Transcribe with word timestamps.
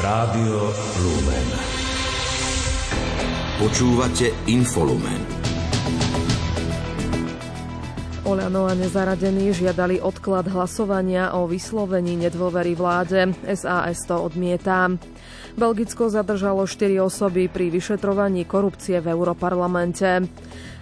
Rádio 0.00 0.72
Lumen. 1.04 1.48
Počúvate 3.60 4.32
Infolumen. 4.48 5.20
Oľano 8.24 8.64
a 8.64 8.72
nezaradení 8.72 9.52
žiadali 9.52 10.00
odklad 10.00 10.48
hlasovania 10.48 11.36
o 11.36 11.44
vyslovení 11.44 12.16
nedôvery 12.16 12.72
vláde. 12.72 13.36
SAS 13.44 14.08
to 14.08 14.16
odmietá. 14.16 14.88
Belgicko 15.60 16.08
zadržalo 16.08 16.64
4 16.64 16.96
osoby 16.96 17.52
pri 17.52 17.68
vyšetrovaní 17.68 18.48
korupcie 18.48 19.04
v 19.04 19.12
Europarlamente. 19.12 20.24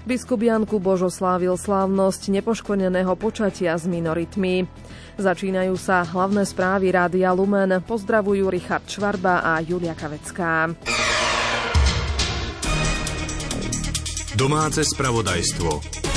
Biskup 0.07 0.43
Janku 0.43 0.79
Božo 0.79 1.11
slávil 1.11 1.59
slávnosť 1.59 2.31
nepoškvrneného 2.31 3.13
počatia 3.19 3.75
s 3.75 3.91
minoritmi. 3.91 4.67
Začínajú 5.19 5.75
sa 5.75 6.07
hlavné 6.07 6.47
správy 6.47 6.95
Rádia 6.95 7.35
Lumen. 7.35 7.83
Pozdravujú 7.83 8.47
Richard 8.47 8.87
Čvarba 8.87 9.43
a 9.43 9.59
Julia 9.59 9.99
Kavecká. 9.99 10.71
Domáce 14.39 14.87
spravodajstvo. 14.87 16.08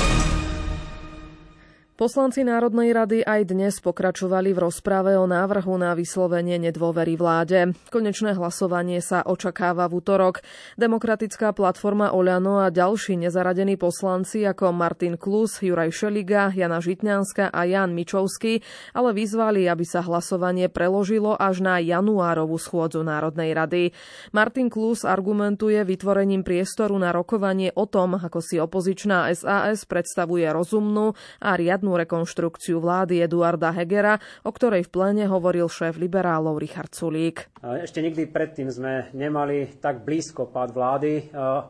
Poslanci 2.01 2.41
Národnej 2.41 2.97
rady 2.97 3.21
aj 3.21 3.53
dnes 3.53 3.77
pokračovali 3.77 4.57
v 4.57 4.65
rozprave 4.65 5.13
o 5.21 5.29
návrhu 5.29 5.77
na 5.77 5.93
vyslovenie 5.93 6.57
nedôvery 6.57 7.13
vláde. 7.13 7.77
Konečné 7.93 8.33
hlasovanie 8.33 9.05
sa 9.05 9.21
očakáva 9.21 9.85
v 9.85 10.01
útorok. 10.01 10.41
Demokratická 10.81 11.53
platforma 11.53 12.09
Oľano 12.09 12.65
a 12.65 12.73
ďalší 12.73 13.21
nezaradení 13.21 13.77
poslanci 13.77 14.41
ako 14.41 14.73
Martin 14.73 15.13
Klus, 15.13 15.61
Juraj 15.61 15.93
Šeliga, 15.93 16.49
Jana 16.49 16.81
Žitňanská 16.81 17.53
a 17.53 17.69
Jan 17.69 17.93
Mičovský 17.93 18.65
ale 18.97 19.13
vyzvali, 19.13 19.69
aby 19.69 19.85
sa 19.85 20.01
hlasovanie 20.01 20.73
preložilo 20.73 21.37
až 21.37 21.61
na 21.61 21.77
januárovú 21.77 22.57
schôdzu 22.57 23.05
Národnej 23.05 23.53
rady. 23.53 23.93
Martin 24.33 24.73
Klus 24.73 25.05
argumentuje 25.05 25.77
vytvorením 25.85 26.41
priestoru 26.41 26.97
na 26.97 27.13
rokovanie 27.13 27.69
o 27.77 27.85
tom, 27.85 28.17
ako 28.17 28.41
si 28.41 28.57
opozičná 28.57 29.29
SAS 29.37 29.85
predstavuje 29.85 30.49
rozumnú 30.49 31.13
a 31.37 31.53
riadnu 31.53 31.90
štátnu 31.91 32.07
rekonštrukciu 32.07 32.79
vlády 32.79 33.19
Eduarda 33.19 33.75
Hegera, 33.75 34.15
o 34.47 34.51
ktorej 34.55 34.87
v 34.87 34.93
pléne 34.95 35.25
hovoril 35.27 35.67
šéf 35.67 35.99
liberálov 35.99 36.55
Richard 36.55 36.95
Sulík. 36.95 37.51
Ešte 37.59 37.99
nikdy 37.99 38.31
predtým 38.31 38.71
sme 38.71 39.11
nemali 39.11 39.67
tak 39.83 40.07
blízko 40.07 40.47
pád 40.47 40.71
vlády, 40.71 41.11
e, 41.19 41.23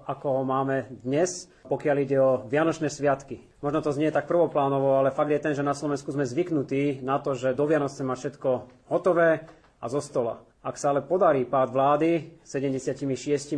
ako 0.05 0.25
ho 0.37 0.43
máme 0.45 0.85
dnes, 1.01 1.49
pokiaľ 1.65 1.95
ide 2.05 2.17
o 2.21 2.45
Vianočné 2.45 2.93
sviatky. 2.93 3.41
Možno 3.65 3.81
to 3.81 3.93
znie 3.93 4.13
tak 4.13 4.29
prvoplánovo, 4.29 5.01
ale 5.01 5.09
fakt 5.09 5.33
je 5.33 5.41
ten, 5.41 5.53
že 5.57 5.65
na 5.65 5.73
Slovensku 5.73 6.13
sme 6.13 6.29
zvyknutí 6.29 7.01
na 7.01 7.17
to, 7.17 7.33
že 7.33 7.57
do 7.57 7.65
Vianoc 7.65 7.93
má 8.05 8.13
všetko 8.13 8.49
hotové 8.93 9.49
a 9.81 9.85
zo 9.89 9.99
stola. 9.99 10.45
Ak 10.61 10.77
sa 10.77 10.93
ale 10.93 11.01
podarí 11.01 11.41
pád 11.41 11.73
vlády 11.73 12.37
76 12.45 13.01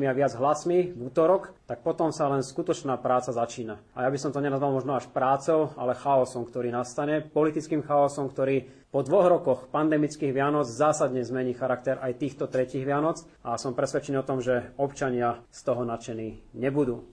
a 0.07 0.15
viac 0.15 0.39
hlasmi 0.39 0.95
v 0.95 1.11
útorok, 1.11 1.51
tak 1.67 1.83
potom 1.83 2.15
sa 2.15 2.31
len 2.31 2.39
skutočná 2.39 2.95
práca 2.95 3.35
začína. 3.35 3.75
A 3.91 4.07
ja 4.07 4.09
by 4.09 4.15
som 4.15 4.31
to 4.31 4.39
nenazval 4.39 4.71
možno 4.71 4.95
až 4.95 5.11
prácou, 5.11 5.75
ale 5.75 5.99
chaosom, 5.99 6.47
ktorý 6.47 6.71
nastane. 6.71 7.19
Politickým 7.19 7.83
chaosom, 7.83 8.31
ktorý 8.31 8.63
po 8.87 9.03
dvoch 9.03 9.27
rokoch 9.27 9.59
pandemických 9.67 10.31
Vianoc 10.31 10.63
zásadne 10.63 11.27
zmení 11.27 11.51
charakter 11.51 11.99
aj 11.99 12.23
týchto 12.23 12.47
tretich 12.47 12.87
Vianoc 12.87 13.19
a 13.43 13.59
som 13.59 13.75
presvedčený 13.75 14.23
o 14.23 14.27
tom, 14.29 14.39
že 14.39 14.71
občania 14.79 15.43
z 15.51 15.59
toho 15.59 15.83
nadšení 15.83 16.55
nebudú. 16.55 17.03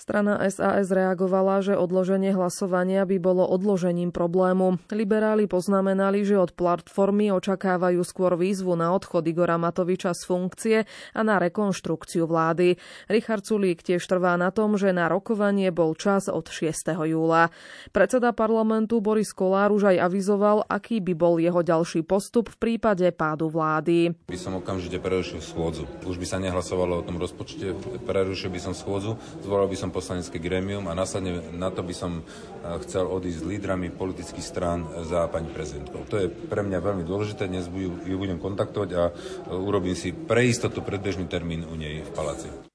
Strana 0.00 0.40
SAS 0.48 0.88
reagovala, 0.88 1.60
že 1.60 1.76
odloženie 1.76 2.32
hlasovania 2.32 3.04
by 3.04 3.20
bolo 3.20 3.44
odložením 3.44 4.16
problému. 4.16 4.80
Liberáli 4.88 5.44
poznamenali, 5.44 6.24
že 6.24 6.40
od 6.40 6.56
platformy 6.56 7.28
očakávajú 7.28 8.00
skôr 8.00 8.32
výzvu 8.32 8.80
na 8.80 8.96
odchod 8.96 9.28
Igora 9.28 9.60
Matoviča 9.60 10.16
z 10.16 10.22
funkcie 10.24 10.76
a 11.12 11.20
na 11.20 11.36
rekonštrukciu 11.36 12.24
vlády. 12.24 12.80
Richard 13.12 13.44
Sulík 13.44 13.84
tiež 13.84 14.00
trvá 14.00 14.40
na 14.40 14.48
tom, 14.48 14.80
že 14.80 14.88
na 14.96 15.04
rokovanie 15.12 15.68
bol 15.68 15.92
čas 15.92 16.32
od 16.32 16.48
6. 16.48 16.96
júla. 17.04 17.52
Predseda 17.92 18.32
parlamentu 18.32 19.04
Boris 19.04 19.36
Kolár 19.36 19.68
už 19.68 19.92
aj 19.92 20.00
avizoval, 20.00 20.64
aký 20.64 21.04
by 21.04 21.12
bol 21.12 21.36
jeho 21.36 21.60
ďalší 21.60 22.08
postup 22.08 22.48
v 22.48 22.56
prípade 22.56 23.04
pádu 23.12 23.52
vlády. 23.52 24.16
By 24.32 24.40
som 24.40 24.56
okamžite 24.56 24.96
prerušil 24.96 25.44
schôdzu. 25.44 25.84
Už 26.08 26.16
by 26.16 26.24
sa 26.24 26.40
nehlasovalo 26.40 27.04
o 27.04 27.04
tom 27.04 27.20
rozpočte, 27.20 27.76
prerušil 28.08 28.48
by 28.48 28.60
som 28.64 28.72
schôdzu, 28.72 29.20
zvolal 29.44 29.68
by 29.68 29.76
som 29.76 29.89
som 29.90 29.98
poslanecké 29.98 30.38
grémium 30.38 30.86
a 30.86 30.94
následne 30.94 31.50
na 31.50 31.66
to 31.74 31.82
by 31.82 31.90
som 31.90 32.22
eh, 32.22 32.78
chcel 32.86 33.10
odísť 33.10 33.42
s 33.42 33.48
lídrami 33.50 33.90
politických 33.90 34.46
strán 34.46 34.86
za 35.02 35.26
pani 35.26 35.50
prezidentkou. 35.50 36.06
To 36.06 36.14
je 36.14 36.30
pre 36.30 36.62
mňa 36.62 36.78
veľmi 36.78 37.02
dôležité, 37.02 37.50
dnes 37.50 37.66
ju 38.06 38.14
budem 38.14 38.38
kontaktovať 38.38 38.90
a 38.94 39.02
eh, 39.10 39.12
urobím 39.50 39.98
si 39.98 40.14
pre 40.14 40.46
istotu 40.46 40.86
predbežný 40.86 41.26
termín 41.26 41.66
u 41.66 41.74
nej 41.74 42.06
v 42.06 42.10
paláci. 42.14 42.69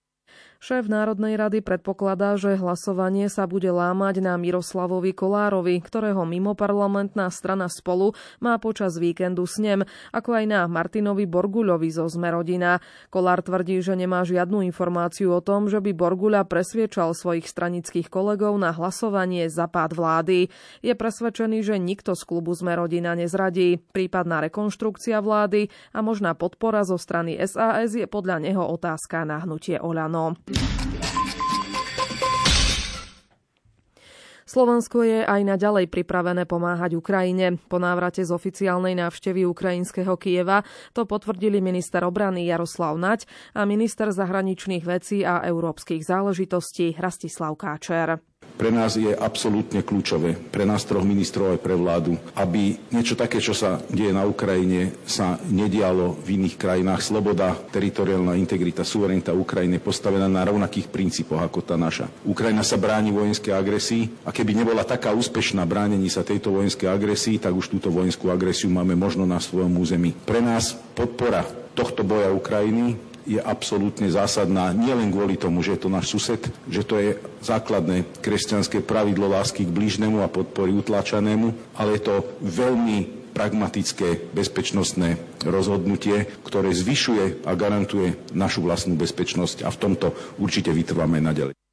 Šéf 0.65 0.89
Národnej 0.89 1.37
rady 1.37 1.61
predpokladá, 1.61 2.41
že 2.41 2.57
hlasovanie 2.57 3.29
sa 3.29 3.45
bude 3.45 3.69
lámať 3.69 4.17
na 4.17 4.33
Miroslavovi 4.33 5.13
Kolárovi, 5.13 5.77
ktorého 5.77 6.25
mimoparlamentná 6.25 7.29
strana 7.29 7.69
spolu 7.69 8.17
má 8.41 8.57
počas 8.57 8.97
víkendu 8.97 9.45
snem, 9.45 9.85
ako 10.09 10.33
aj 10.33 10.45
na 10.49 10.65
Martinovi 10.65 11.29
Borguľovi 11.29 11.93
zo 11.93 12.09
Zmerodina. 12.09 12.81
Kolár 13.13 13.45
tvrdí, 13.45 13.77
že 13.77 13.93
nemá 13.93 14.25
žiadnu 14.25 14.65
informáciu 14.65 15.37
o 15.37 15.41
tom, 15.45 15.69
že 15.69 15.77
by 15.85 15.93
Borguľa 15.93 16.49
presviečal 16.49 17.13
svojich 17.13 17.45
stranických 17.45 18.09
kolegov 18.09 18.57
na 18.57 18.73
hlasovanie 18.73 19.45
za 19.53 19.69
pád 19.69 19.93
vlády. 19.93 20.49
Je 20.81 20.97
presvedčený, 20.97 21.61
že 21.61 21.77
nikto 21.77 22.17
z 22.17 22.25
klubu 22.25 22.57
Zmerodina 22.57 23.13
nezradí. 23.13 23.77
Prípadná 23.93 24.41
rekonštrukcia 24.49 25.21
vlády 25.21 25.69
a 25.93 26.01
možná 26.01 26.33
podpora 26.33 26.81
zo 26.81 26.97
strany 26.97 27.37
SAS 27.45 27.93
je 27.93 28.09
podľa 28.09 28.41
neho 28.41 28.65
otázka 28.65 29.29
na 29.29 29.45
hnutie 29.45 29.77
Oľano. 29.77 30.54
Slovensko 34.55 35.03
je 35.03 35.19
aj 35.19 35.41
naďalej 35.43 35.91
pripravené 35.91 36.47
pomáhať 36.47 36.95
Ukrajine. 36.95 37.59
Po 37.67 37.75
návrate 37.75 38.23
z 38.23 38.31
oficiálnej 38.31 38.95
návštevy 38.95 39.43
ukrajinského 39.43 40.15
Kieva 40.15 40.63
to 40.95 41.03
potvrdili 41.03 41.59
minister 41.59 42.07
obrany 42.07 42.47
Jaroslav 42.47 42.95
Nať 42.95 43.27
a 43.51 43.67
minister 43.67 44.15
zahraničných 44.15 44.87
vecí 44.87 45.27
a 45.27 45.43
európskych 45.43 46.07
záležitostí 46.07 46.95
Rastislav 46.95 47.51
Káčer. 47.59 48.23
Pre 48.55 48.71
nás 48.71 48.95
je 48.95 49.11
absolútne 49.11 49.83
kľúčové, 49.83 50.39
pre 50.39 50.63
nás 50.63 50.87
troch 50.87 51.03
ministrov 51.03 51.53
aj 51.53 51.59
pre 51.59 51.75
vládu, 51.75 52.15
aby 52.39 52.79
niečo 52.87 53.19
také, 53.19 53.43
čo 53.43 53.51
sa 53.51 53.83
deje 53.91 54.15
na 54.15 54.23
Ukrajine, 54.23 54.95
sa 55.03 55.35
nedialo 55.51 56.15
v 56.23 56.39
iných 56.39 56.55
krajinách. 56.55 57.03
Sloboda, 57.03 57.51
teritoriálna 57.51 58.39
integrita, 58.39 58.87
suverenita 58.87 59.35
Ukrajiny 59.35 59.83
postavená 59.83 60.31
na 60.31 60.47
rovnakých 60.47 60.87
princípoch 60.87 61.43
ako 61.43 61.59
tá 61.67 61.75
naša. 61.75 62.07
Ukrajina 62.23 62.63
sa 62.63 62.79
bráni 62.79 63.11
vojenskej 63.11 63.51
agresii 63.51 64.23
a 64.23 64.31
keby 64.31 64.55
nebola 64.55 64.87
taká 64.87 65.11
úspešná 65.11 65.67
bránení 65.67 66.07
sa 66.07 66.23
tejto 66.23 66.55
vojenskej 66.55 66.87
agresii, 66.87 67.43
tak 67.43 67.51
už 67.51 67.67
túto 67.67 67.91
vojenskú 67.91 68.31
agresiu 68.31 68.71
máme 68.71 68.95
možno 68.95 69.27
na 69.27 69.43
svojom 69.43 69.75
území. 69.75 70.15
Pre 70.23 70.39
nás 70.39 70.79
podpora 70.95 71.43
tohto 71.75 72.07
boja 72.07 72.31
Ukrajiny 72.31 73.14
je 73.25 73.41
absolútne 73.41 74.05
zásadná 74.07 74.69
nielen 74.71 75.09
kvôli 75.09 75.35
tomu, 75.35 75.65
že 75.65 75.75
je 75.75 75.81
to 75.81 75.89
náš 75.89 76.13
sused, 76.13 76.41
že 76.69 76.81
to 76.85 77.01
je 77.01 77.17
základné 77.41 78.05
kresťanské 78.21 78.85
pravidlo 78.85 79.27
lásky 79.29 79.65
k 79.65 79.73
blížnemu 79.73 80.21
a 80.21 80.31
podpory 80.31 80.71
utláčanému, 80.77 81.75
ale 81.75 81.97
je 81.97 82.01
to 82.05 82.15
veľmi 82.45 83.25
pragmatické 83.35 84.31
bezpečnostné 84.31 85.19
rozhodnutie, 85.43 86.23
ktoré 86.47 86.71
zvyšuje 86.71 87.43
a 87.43 87.51
garantuje 87.59 88.15
našu 88.31 88.63
vlastnú 88.63 88.95
bezpečnosť 88.95 89.67
a 89.67 89.69
v 89.73 89.81
tomto 89.81 90.07
určite 90.39 90.71
vytrváme 90.71 91.19
naďalej. 91.19 91.64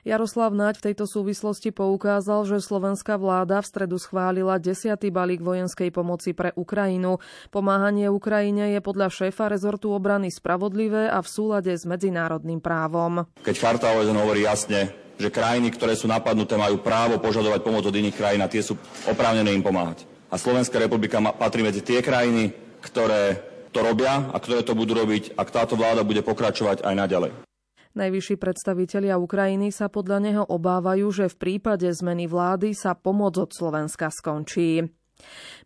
Jaroslav 0.00 0.56
Naď 0.56 0.80
v 0.80 0.86
tejto 0.92 1.04
súvislosti 1.04 1.76
poukázal, 1.76 2.48
že 2.48 2.64
slovenská 2.64 3.20
vláda 3.20 3.60
v 3.60 3.68
stredu 3.68 3.96
schválila 4.00 4.56
desiatý 4.56 5.12
balík 5.12 5.44
vojenskej 5.44 5.92
pomoci 5.92 6.32
pre 6.32 6.56
Ukrajinu. 6.56 7.20
Pomáhanie 7.52 8.08
Ukrajine 8.08 8.72
je 8.72 8.80
podľa 8.80 9.12
šéfa 9.12 9.52
rezortu 9.52 9.92
obrany 9.92 10.32
spravodlivé 10.32 11.12
a 11.12 11.20
v 11.20 11.28
súlade 11.28 11.72
s 11.76 11.84
medzinárodným 11.84 12.64
právom. 12.64 13.28
Keď 13.44 13.56
Charta 13.60 13.92
OSN 13.92 14.16
hovorí 14.16 14.48
jasne, 14.48 14.88
že 15.20 15.28
krajiny, 15.28 15.68
ktoré 15.76 15.92
sú 15.92 16.08
napadnuté, 16.08 16.56
majú 16.56 16.80
právo 16.80 17.20
požadovať 17.20 17.60
pomoc 17.60 17.84
od 17.84 17.92
iných 17.92 18.16
krajín 18.16 18.40
a 18.40 18.48
tie 18.48 18.64
sú 18.64 18.80
oprávnené 19.04 19.52
im 19.52 19.60
pomáhať. 19.60 20.08
A 20.32 20.40
Slovenská 20.40 20.80
republika 20.80 21.20
patrí 21.36 21.60
medzi 21.60 21.84
tie 21.84 22.00
krajiny, 22.00 22.56
ktoré 22.80 23.36
to 23.68 23.84
robia 23.84 24.32
a 24.32 24.36
ktoré 24.40 24.64
to 24.64 24.72
budú 24.72 24.96
robiť, 24.96 25.36
ak 25.36 25.52
táto 25.52 25.76
vláda 25.76 26.08
bude 26.08 26.24
pokračovať 26.24 26.80
aj 26.88 26.94
naďalej. 26.96 27.49
Najvyšší 27.90 28.38
predstavitelia 28.38 29.18
Ukrajiny 29.18 29.74
sa 29.74 29.90
podľa 29.90 30.18
neho 30.22 30.44
obávajú, 30.46 31.10
že 31.10 31.26
v 31.26 31.36
prípade 31.42 31.90
zmeny 31.90 32.30
vlády 32.30 32.70
sa 32.70 32.94
pomoc 32.94 33.34
od 33.34 33.50
Slovenska 33.50 34.14
skončí. 34.14 34.99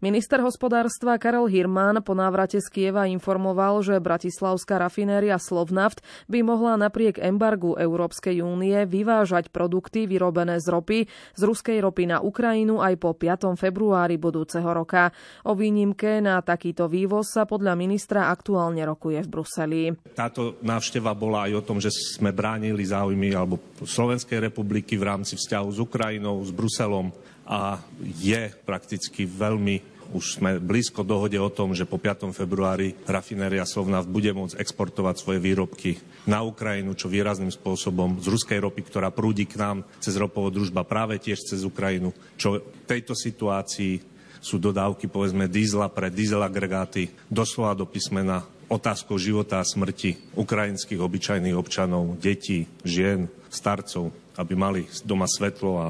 Minister 0.05 0.43
hospodárstva 0.45 1.17
Karel 1.17 1.49
Hirman 1.49 2.03
po 2.05 2.13
návrate 2.13 2.61
z 2.61 2.69
Kieva 2.69 3.09
informoval, 3.09 3.81
že 3.81 3.97
bratislavská 4.03 4.77
rafinéria 4.77 5.41
Slovnaft 5.41 6.05
by 6.29 6.45
mohla 6.45 6.77
napriek 6.77 7.17
embargu 7.23 7.79
Európskej 7.79 8.45
únie 8.45 8.85
vyvážať 8.85 9.49
produkty 9.49 10.05
vyrobené 10.05 10.61
z 10.61 10.67
ropy 10.69 10.99
z 11.35 11.41
ruskej 11.41 11.81
ropy 11.81 12.11
na 12.11 12.19
Ukrajinu 12.21 12.85
aj 12.85 12.95
po 13.01 13.17
5. 13.17 13.57
februári 13.57 14.21
budúceho 14.21 14.67
roka. 14.67 15.11
O 15.49 15.57
výnimke 15.57 16.21
na 16.21 16.43
takýto 16.45 16.91
vývoz 16.91 17.33
sa 17.33 17.49
podľa 17.49 17.73
ministra 17.79 18.29
aktuálne 18.29 18.85
rokuje 18.85 19.25
v 19.25 19.29
Bruseli. 19.29 19.81
Táto 20.13 20.61
návšteva 20.61 21.17
bola 21.17 21.49
aj 21.51 21.53
o 21.59 21.67
tom, 21.67 21.79
že 21.81 21.91
sme 21.91 22.35
bránili 22.35 22.85
záujmy 22.85 23.33
alebo 23.33 23.57
Slovenskej 23.81 24.53
republiky 24.53 25.01
v 25.01 25.07
rámci 25.09 25.41
vzťahu 25.41 25.69
s 25.73 25.79
Ukrajinou, 25.81 26.41
s 26.45 26.53
Bruselom 26.53 27.11
a 27.45 27.81
je 28.01 28.53
prakticky 28.65 29.29
veľmi 29.29 29.95
už 30.13 30.39
sme 30.39 30.61
blízko 30.61 31.03
dohode 31.03 31.35
o 31.41 31.49
tom, 31.49 31.73
že 31.73 31.89
po 31.89 31.97
5. 31.97 32.31
februári 32.31 32.95
rafinéria 33.09 33.65
Slovnaft 33.65 34.07
bude 34.07 34.31
môcť 34.31 34.61
exportovať 34.61 35.17
svoje 35.19 35.41
výrobky 35.41 35.97
na 36.29 36.45
Ukrajinu, 36.45 36.93
čo 36.93 37.09
výrazným 37.09 37.51
spôsobom 37.51 38.21
z 38.21 38.27
ruskej 38.29 38.61
ropy, 38.63 38.85
ktorá 38.85 39.09
prúdi 39.09 39.49
k 39.49 39.59
nám 39.59 39.83
cez 39.99 40.15
ropovo 40.21 40.53
družba 40.53 40.85
práve 40.85 41.17
tiež 41.19 41.41
cez 41.43 41.65
Ukrajinu, 41.65 42.13
čo 42.37 42.61
v 42.61 42.85
tejto 42.87 43.17
situácii 43.17 44.15
sú 44.45 44.61
dodávky 44.61 45.09
povedzme 45.09 45.49
dízla 45.49 45.89
pre 45.89 46.13
diesel 46.13 46.45
agregáty 46.45 47.09
doslova 47.33 47.73
do 47.73 47.89
písmena 47.89 48.45
otázkou 48.69 49.17
života 49.17 49.61
a 49.61 49.65
smrti 49.65 50.37
ukrajinských 50.37 51.01
obyčajných 51.01 51.57
občanov, 51.57 52.21
detí, 52.21 52.69
žien, 52.85 53.29
starcov, 53.49 54.13
aby 54.37 54.53
mali 54.53 54.85
doma 55.05 55.25
svetlo 55.25 55.73
a 55.81 55.87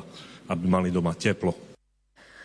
aby 0.48 0.68
mali 0.68 0.90
doma 0.90 1.14
teplo. 1.14 1.63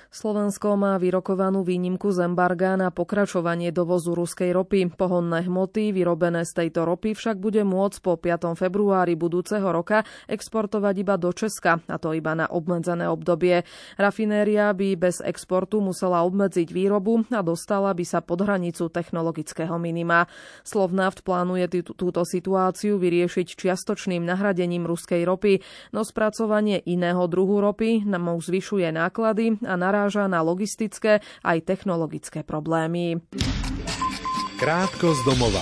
Slovensko 0.09 0.73
má 0.73 0.97
vyrokovanú 0.97 1.61
výnimku 1.61 2.09
z 2.09 2.25
embarga 2.25 2.73
na 2.73 2.89
pokračovanie 2.89 3.69
dovozu 3.69 4.17
ruskej 4.17 4.50
ropy. 4.57 4.89
Pohonné 4.97 5.45
hmoty 5.45 5.94
vyrobené 5.94 6.50
z 6.50 6.65
tejto 6.65 6.81
ropy 6.81 7.13
však 7.13 7.38
bude 7.38 7.61
môcť 7.61 8.01
po 8.01 8.17
5. 8.17 8.57
februári 8.57 9.13
budúceho 9.13 9.69
roka 9.69 10.01
exportovať 10.25 10.95
iba 10.97 11.13
do 11.13 11.29
Česka, 11.29 11.85
a 11.85 12.01
to 12.01 12.17
iba 12.17 12.33
na 12.33 12.50
obmedzené 12.50 13.06
obdobie. 13.06 13.61
Rafinéria 14.01 14.73
by 14.73 14.97
bez 14.97 15.21
exportu 15.21 15.77
musela 15.77 16.25
obmedziť 16.25 16.73
výrobu 16.73 17.29
a 17.29 17.45
dostala 17.45 17.94
by 17.94 18.01
sa 18.01 18.25
pod 18.25 18.41
hranicu 18.41 18.89
technologického 18.89 19.77
minima. 19.77 20.25
Slovnaft 20.65 21.21
plánuje 21.21 21.85
túto 21.85 22.25
situáciu 22.25 22.97
vyriešiť 22.97 23.45
čiastočným 23.53 24.25
nahradením 24.25 24.89
ruskej 24.89 25.21
ropy, 25.21 25.61
no 25.94 26.01
spracovanie 26.01 26.81
iného 26.89 27.29
druhu 27.29 27.61
ropy 27.61 28.09
nám 28.09 28.41
zvyšuje 28.41 28.89
náklady 28.89 29.61
a 29.69 29.77
naráža 29.77 29.98
naráža 29.99 30.31
na 30.31 30.39
logistické 30.39 31.19
aj 31.43 31.67
technologické 31.67 32.39
problémy. 32.47 33.19
Krátko 34.55 35.11
z 35.11 35.19
domova. 35.27 35.59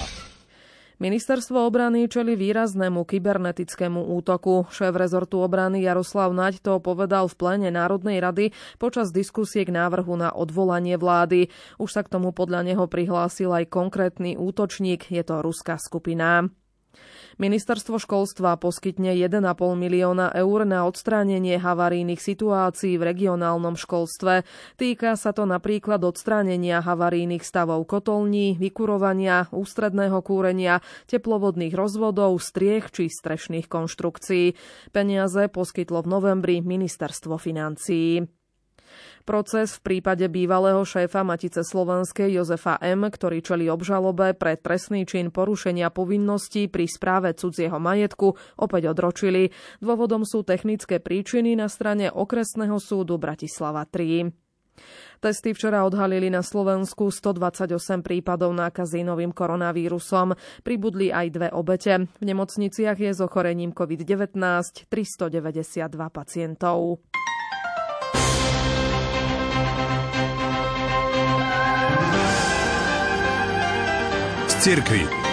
Ministerstvo 0.97 1.65
obrany 1.65 2.09
čeli 2.09 2.33
výraznému 2.33 3.05
kybernetickému 3.05 4.13
útoku. 4.17 4.65
Šéf 4.69 4.93
rezortu 4.93 5.41
obrany 5.41 5.85
Jaroslav 5.85 6.33
Naď 6.33 6.61
to 6.61 6.77
povedal 6.81 7.29
v 7.29 7.37
plene 7.37 7.69
Národnej 7.69 8.17
rady 8.17 8.53
počas 8.77 9.13
diskusie 9.13 9.65
k 9.65 9.73
návrhu 9.73 10.13
na 10.17 10.33
odvolanie 10.33 10.97
vlády. 10.97 11.49
Už 11.81 11.89
sa 11.93 12.01
k 12.01 12.13
tomu 12.13 12.33
podľa 12.33 12.65
neho 12.65 12.85
prihlásil 12.89 13.53
aj 13.53 13.69
konkrétny 13.73 14.37
útočník, 14.37 15.09
je 15.09 15.21
to 15.21 15.41
ruská 15.41 15.77
skupina. 15.77 16.49
Ministerstvo 17.37 18.01
školstva 18.01 18.57
poskytne 18.57 19.13
1,5 19.13 19.45
milióna 19.77 20.33
eur 20.33 20.65
na 20.65 20.89
odstránenie 20.89 21.61
havarijných 21.61 22.17
situácií 22.17 22.97
v 22.97 23.13
regionálnom 23.13 23.77
školstve. 23.77 24.41
Týka 24.73 25.13
sa 25.13 25.37
to 25.37 25.45
napríklad 25.45 26.01
odstránenia 26.01 26.81
havarijných 26.81 27.45
stavov 27.45 27.85
kotolní, 27.85 28.57
vykurovania, 28.57 29.53
ústredného 29.53 30.17
kúrenia, 30.25 30.81
teplovodných 31.05 31.77
rozvodov, 31.77 32.41
striech 32.41 32.89
či 32.89 33.05
strešných 33.05 33.69
konštrukcií. 33.69 34.57
Peniaze 34.89 35.45
poskytlo 35.45 36.01
v 36.01 36.07
novembri 36.09 36.55
Ministerstvo 36.65 37.37
financií. 37.37 38.36
Proces 39.27 39.75
v 39.75 40.00
prípade 40.00 40.24
bývalého 40.31 40.88
šéfa 40.88 41.19
Matice 41.27 41.59
Slovenskej 41.59 42.31
Jozefa 42.31 42.79
M., 42.79 43.12
ktorý 43.12 43.44
čeli 43.44 43.68
obžalobe 43.68 44.31
pre 44.31 44.56
trestný 44.56 45.03
čin 45.03 45.35
porušenia 45.35 45.91
povinností 45.91 46.71
pri 46.71 46.88
správe 46.88 47.35
cudzieho 47.35 47.75
majetku, 47.75 48.39
opäť 48.56 48.95
odročili. 48.95 49.51
Dôvodom 49.83 50.24
sú 50.24 50.47
technické 50.47 51.03
príčiny 51.03 51.59
na 51.59 51.68
strane 51.68 52.07
okresného 52.07 52.79
súdu 52.79 53.19
Bratislava 53.19 53.83
3. 53.83 54.31
Testy 55.19 55.51
včera 55.51 55.83
odhalili 55.83 56.31
na 56.31 56.39
Slovensku 56.39 57.12
128 57.12 58.07
prípadov 58.07 58.56
nákazy 58.56 59.03
novým 59.03 59.35
koronavírusom. 59.35 60.39
Pribudli 60.63 61.12
aj 61.12 61.27
dve 61.35 61.50
obete. 61.51 62.07
V 62.07 62.23
nemocniciach 62.23 62.95
je 62.95 63.12
s 63.12 63.19
ochorením 63.19 63.75
COVID-19 63.75 64.39
392 64.88 66.15
pacientov. 66.15 67.03
церкви. 74.67 75.26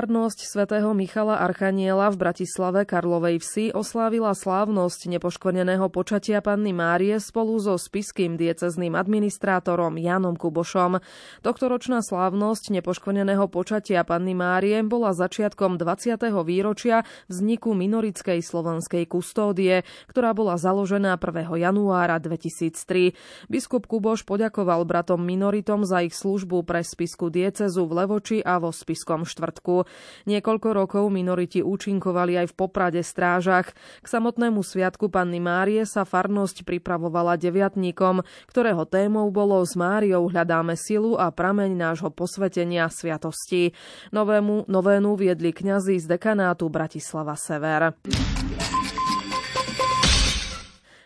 Farnosť 0.00 0.48
svätého 0.48 0.96
Michala 0.96 1.44
Archaniela 1.44 2.08
v 2.08 2.24
Bratislave 2.24 2.88
Karlovej 2.88 3.36
vsi 3.36 3.68
oslávila 3.76 4.32
slávnosť 4.32 5.12
nepoškvrneného 5.12 5.92
počatia 5.92 6.40
panny 6.40 6.72
Márie 6.72 7.20
spolu 7.20 7.60
so 7.60 7.76
spiským 7.76 8.40
diecezným 8.40 8.96
administrátorom 8.96 10.00
Janom 10.00 10.40
Kubošom. 10.40 11.04
Tohtoročná 11.44 12.00
slávnosť 12.00 12.80
nepoškvrneného 12.80 13.44
počatia 13.52 14.00
panny 14.00 14.32
Márie 14.32 14.80
bola 14.80 15.12
začiatkom 15.12 15.76
20. 15.76 16.16
výročia 16.48 17.04
vzniku 17.28 17.76
minorickej 17.76 18.40
slovenskej 18.40 19.04
kustódie, 19.04 19.84
ktorá 20.08 20.32
bola 20.32 20.56
založená 20.56 21.20
1. 21.20 21.44
januára 21.60 22.16
2003. 22.16 23.52
Biskup 23.52 23.84
Kuboš 23.84 24.24
poďakoval 24.24 24.80
bratom 24.88 25.20
minoritom 25.20 25.84
za 25.84 26.00
ich 26.00 26.16
službu 26.16 26.64
pre 26.64 26.80
spisku 26.80 27.28
diecezu 27.28 27.84
v 27.84 27.92
Levoči 28.00 28.40
a 28.40 28.56
vo 28.56 28.72
spiskom 28.72 29.28
štvrtku. 29.28 29.89
Niekoľko 30.28 30.68
rokov 30.76 31.04
minoriti 31.08 31.64
účinkovali 31.64 32.36
aj 32.40 32.46
v 32.52 32.58
Poprade 32.58 33.02
strážach. 33.02 33.72
K 33.74 34.06
samotnému 34.06 34.60
sviatku 34.60 35.08
Panny 35.08 35.42
Márie 35.42 35.82
sa 35.88 36.04
farnosť 36.04 36.62
pripravovala 36.68 37.40
deviatníkom, 37.40 38.22
ktorého 38.46 38.84
témou 38.84 39.26
bolo 39.32 39.58
S 39.64 39.74
Máriou 39.74 40.28
hľadáme 40.28 40.76
silu 40.76 41.16
a 41.16 41.32
prameň 41.32 41.74
nášho 41.74 42.12
posvetenia 42.12 42.86
sviatosti. 42.92 43.72
Novému, 44.14 44.68
novénu 44.68 45.16
viedli 45.16 45.50
kňazi 45.50 45.96
z 45.98 46.06
dekanátu 46.06 46.68
Bratislava 46.68 47.34
Sever. 47.34 47.96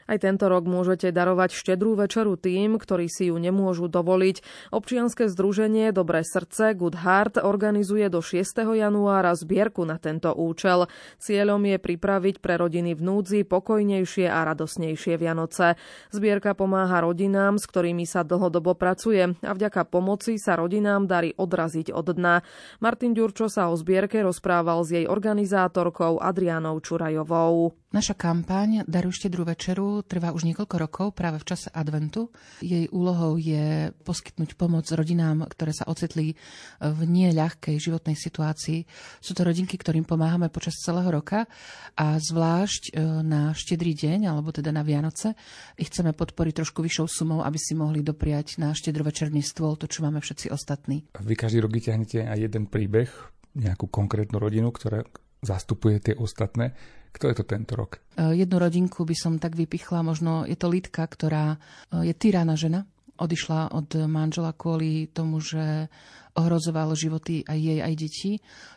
Aj 0.04 0.20
tento 0.20 0.52
rok 0.52 0.68
môžete 0.68 1.08
darovať 1.10 1.56
štedrú 1.56 1.96
večeru 1.96 2.36
tým, 2.36 2.76
ktorí 2.76 3.08
si 3.08 3.32
ju 3.32 3.36
nemôžu 3.40 3.88
dovoliť. 3.88 4.68
Občianske 4.68 5.32
združenie 5.32 5.96
Dobré 5.96 6.20
srdce 6.20 6.76
Good 6.76 7.00
Heart 7.00 7.40
organizuje 7.40 8.08
do 8.12 8.20
6. 8.20 8.44
januára 8.76 9.32
zbierku 9.32 9.88
na 9.88 9.96
tento 9.96 10.32
účel. 10.36 10.93
Cieľom 11.17 11.64
je 11.64 11.79
pripraviť 11.81 12.44
pre 12.44 12.60
rodiny 12.60 12.93
v 12.93 13.00
núdzi 13.00 13.40
pokojnejšie 13.48 14.29
a 14.29 14.44
radosnejšie 14.44 15.17
Vianoce. 15.17 15.81
Zbierka 16.12 16.52
pomáha 16.52 17.00
rodinám, 17.00 17.56
s 17.56 17.64
ktorými 17.64 18.05
sa 18.05 18.26
dlhodobo 18.26 18.76
pracuje 18.76 19.32
a 19.40 19.52
vďaka 19.56 19.88
pomoci 19.88 20.36
sa 20.36 20.60
rodinám 20.60 21.08
darí 21.08 21.32
odraziť 21.32 21.94
od 21.94 22.12
dna. 22.12 22.44
Martin 22.84 23.17
Ďurčo 23.17 23.48
sa 23.48 23.72
o 23.72 23.74
zbierke 23.79 24.20
rozprával 24.20 24.84
s 24.84 24.93
jej 24.93 25.06
organizátorkou 25.08 26.20
Adrianou 26.20 26.81
Čurajovou. 26.84 27.83
Naša 27.94 28.19
kampaň 28.19 28.82
Daruj 28.91 29.22
štedrú 29.22 29.46
večeru 29.46 30.03
trvá 30.03 30.34
už 30.34 30.51
niekoľko 30.51 30.77
rokov 30.82 31.06
práve 31.15 31.39
v 31.39 31.46
čase 31.46 31.70
adventu. 31.70 32.27
Jej 32.58 32.91
úlohou 32.91 33.39
je 33.39 33.94
poskytnúť 34.03 34.58
pomoc 34.58 34.82
rodinám, 34.91 35.46
ktoré 35.46 35.70
sa 35.70 35.86
ocitli 35.86 36.34
v 36.82 37.01
nieľahkej 37.06 37.79
životnej 37.79 38.19
situácii. 38.19 38.82
Sú 39.22 39.39
to 39.39 39.46
rodinky, 39.46 39.79
ktorým 39.79 40.03
pomáhame 40.03 40.51
počas 40.51 40.82
celého 40.82 41.06
roka 41.06 41.46
a 41.94 42.19
zvlášť 42.19 42.98
e, 42.98 43.22
na 43.22 43.55
štedrý 43.55 43.94
deň, 43.94 44.27
alebo 44.27 44.51
teda 44.51 44.74
na 44.74 44.82
Vianoce, 44.82 45.39
ich 45.79 45.86
chceme 45.86 46.10
podporiť 46.19 46.67
trošku 46.67 46.82
vyššou 46.82 47.06
sumou, 47.06 47.46
aby 47.46 47.63
si 47.63 47.79
mohli 47.79 48.03
dopriať 48.03 48.58
na 48.58 48.74
štedrovečerný 48.74 49.39
stôl 49.46 49.79
to, 49.79 49.86
čo 49.86 50.03
máme 50.03 50.19
všetci 50.19 50.51
ostatní. 50.51 51.06
Vy 51.22 51.39
každý 51.39 51.63
rok 51.63 51.70
vyťahnete 51.70 52.27
aj 52.27 52.39
jeden 52.43 52.67
príbeh, 52.67 53.06
nejakú 53.55 53.86
konkrétnu 53.86 54.43
rodinu, 54.43 54.74
ktorá 54.74 55.06
zastupuje 55.46 56.10
tie 56.10 56.15
ostatné. 56.19 56.74
Kto 57.14 57.30
je 57.30 57.34
to 57.38 57.44
tento 57.46 57.78
rok? 57.78 58.02
E, 58.18 58.34
jednu 58.34 58.58
rodinku 58.58 59.06
by 59.06 59.14
som 59.14 59.38
tak 59.38 59.54
vypichla, 59.54 60.02
možno 60.02 60.42
je 60.50 60.58
to 60.58 60.66
Lidka, 60.66 61.06
ktorá 61.06 61.54
e, 61.54 62.10
je 62.10 62.14
tyrána 62.18 62.58
žena. 62.58 62.90
Odišla 63.14 63.70
od 63.70 63.94
manžela 64.10 64.50
kvôli 64.50 65.06
tomu, 65.14 65.38
že 65.38 65.86
ohrozoval 66.34 66.98
životy 66.98 67.46
aj 67.46 67.58
jej, 67.58 67.79
aj 67.79 67.94
detí. 67.94 68.32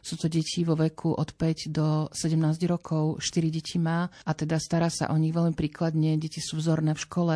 Sú 0.06 0.16
to 0.16 0.30
deti 0.30 0.62
vo 0.62 0.78
veku 0.78 1.10
od 1.18 1.34
5 1.34 1.74
do 1.74 2.06
17 2.14 2.38
rokov, 2.70 3.18
4 3.18 3.50
deti 3.50 3.82
má 3.82 4.06
a 4.06 4.32
teda 4.38 4.62
stará 4.62 4.94
sa 4.94 5.10
o 5.10 5.18
nich 5.18 5.34
veľmi 5.34 5.58
príkladne. 5.58 6.22
Deti 6.22 6.38
sú 6.38 6.62
vzorné 6.62 6.94
v 6.94 7.04
škole, 7.04 7.36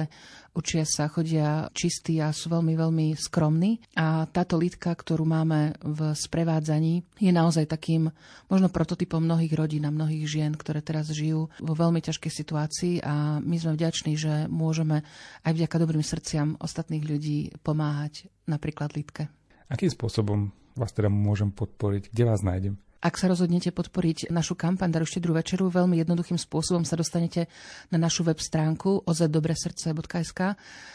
učia 0.54 0.86
sa, 0.86 1.10
chodia 1.10 1.74
čistí 1.74 2.22
a 2.22 2.30
sú 2.30 2.54
veľmi, 2.54 2.78
veľmi 2.78 3.08
skromní. 3.18 3.82
A 3.98 4.30
táto 4.30 4.62
lítka, 4.62 4.94
ktorú 4.94 5.26
máme 5.26 5.74
v 5.82 6.14
sprevádzaní, 6.14 7.02
je 7.18 7.32
naozaj 7.34 7.66
takým 7.66 8.14
možno 8.46 8.70
prototypom 8.70 9.26
mnohých 9.26 9.54
rodín 9.58 9.90
a 9.90 9.96
mnohých 9.96 10.26
žien, 10.30 10.54
ktoré 10.54 10.86
teraz 10.86 11.10
žijú 11.10 11.50
vo 11.58 11.74
veľmi 11.74 11.98
ťažkej 11.98 12.32
situácii 12.32 12.94
a 13.02 13.42
my 13.42 13.58
sme 13.58 13.74
vďační, 13.74 14.14
že 14.14 14.34
môžeme 14.54 15.02
aj 15.42 15.52
vďaka 15.58 15.76
dobrým 15.82 16.06
srdciam 16.06 16.54
ostatných 16.62 17.04
ľudí 17.10 17.40
pomáhať 17.66 18.30
napríklad 18.46 18.94
lítke. 18.94 19.41
Akým 19.72 19.88
spôsobom 19.88 20.52
vás 20.76 20.92
teda 20.92 21.08
môžem 21.08 21.48
podporiť? 21.48 22.12
Kde 22.12 22.24
vás 22.28 22.44
nájdem? 22.44 22.76
Ak 23.02 23.18
sa 23.18 23.26
rozhodnete 23.26 23.74
podporiť 23.74 24.30
našu 24.30 24.54
kampaň 24.54 24.94
Daru 24.94 25.10
štedrú 25.10 25.34
večeru, 25.34 25.74
veľmi 25.74 25.98
jednoduchým 26.06 26.38
spôsobom 26.38 26.86
sa 26.86 26.94
dostanete 26.94 27.50
na 27.90 27.98
našu 27.98 28.22
web 28.22 28.38
stránku 28.38 29.02
ozedobresrdce.sk, 29.10 30.40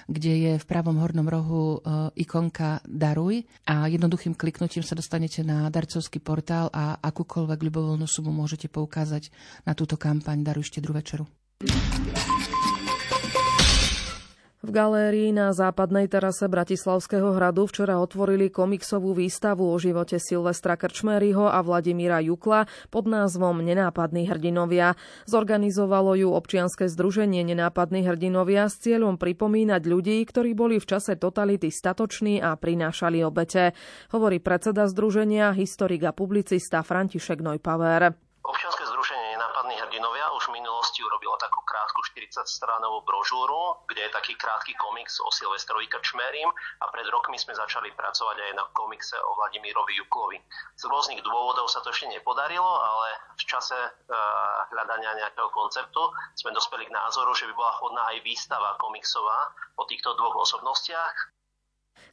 kde 0.06 0.32
je 0.38 0.52
v 0.54 0.64
pravom 0.70 1.02
hornom 1.02 1.26
rohu 1.26 1.62
e, 1.66 1.78
ikonka 2.22 2.78
Daruj 2.86 3.42
a 3.66 3.90
jednoduchým 3.90 4.38
kliknutím 4.38 4.86
sa 4.86 4.94
dostanete 4.94 5.42
na 5.42 5.66
darcovský 5.66 6.22
portál 6.22 6.70
a 6.70 6.94
akúkoľvek 7.02 7.58
ľubovoľnú 7.58 8.06
sumu 8.06 8.30
môžete 8.30 8.70
poukázať 8.70 9.34
na 9.66 9.74
túto 9.74 9.98
kampaň 9.98 10.46
Daruj 10.46 10.70
štedrú 10.70 10.94
večeru. 10.94 11.26
V 14.66 14.74
galérii 14.74 15.30
na 15.30 15.54
západnej 15.54 16.10
terase 16.10 16.50
Bratislavského 16.50 17.38
hradu 17.38 17.70
včera 17.70 18.02
otvorili 18.02 18.50
komiksovú 18.50 19.14
výstavu 19.14 19.62
o 19.62 19.78
živote 19.78 20.18
Silvestra 20.18 20.74
Krčmeryho 20.74 21.46
a 21.46 21.62
Vladimíra 21.62 22.18
Jukla 22.18 22.66
pod 22.90 23.06
názvom 23.06 23.62
Nenápadní 23.62 24.26
hrdinovia. 24.26 24.98
Zorganizovalo 25.30 26.18
ju 26.18 26.34
občianske 26.34 26.90
združenie 26.90 27.46
Nenápadní 27.46 28.10
hrdinovia 28.10 28.66
s 28.66 28.82
cieľom 28.82 29.22
pripomínať 29.22 29.86
ľudí, 29.86 30.18
ktorí 30.26 30.58
boli 30.58 30.82
v 30.82 30.98
čase 30.98 31.14
totality 31.14 31.70
statoční 31.70 32.42
a 32.42 32.58
prinášali 32.58 33.22
obete. 33.22 33.70
Hovorí 34.10 34.42
predseda 34.42 34.90
združenia, 34.90 35.54
historik 35.54 36.02
a 36.02 36.10
publicista 36.10 36.82
František 36.82 37.38
Neupaver. 37.38 38.18
Občianske 38.42 38.82
združenie 38.82 39.38
Nenápadní 39.38 39.78
hrdinovia 39.78 40.26
už 40.34 40.50
v 40.50 40.58
takú 41.38 41.60
krátku 41.64 42.00
40-stranovú 42.12 43.04
brožúru, 43.04 43.80
kde 43.88 44.08
je 44.08 44.16
taký 44.16 44.34
krátky 44.36 44.72
komiks 44.76 45.20
o 45.22 45.28
Silvestrovi 45.32 45.86
Krčmerim 45.86 46.48
a 46.82 46.84
pred 46.90 47.06
rokmi 47.12 47.36
sme 47.36 47.56
začali 47.56 47.92
pracovať 47.92 48.36
aj 48.40 48.52
na 48.56 48.64
komikse 48.72 49.16
o 49.20 49.30
Vladimírovi 49.38 49.96
Juklovi. 50.00 50.38
Z 50.76 50.84
rôznych 50.88 51.20
dôvodov 51.22 51.68
sa 51.68 51.84
to 51.84 51.92
ešte 51.92 52.10
nepodarilo, 52.10 52.68
ale 52.68 53.08
v 53.36 53.44
čase 53.44 53.76
uh, 53.76 54.16
hľadania 54.72 55.16
nejakého 55.20 55.52
konceptu 55.52 56.00
sme 56.36 56.56
dospeli 56.56 56.88
k 56.88 56.94
názoru, 56.96 57.32
že 57.36 57.48
by 57.48 57.54
bola 57.54 57.72
chodná 57.78 58.02
aj 58.16 58.24
výstava 58.24 58.76
komiksová 58.80 59.52
o 59.76 59.84
týchto 59.84 60.16
dvoch 60.16 60.40
osobnostiach 60.42 61.35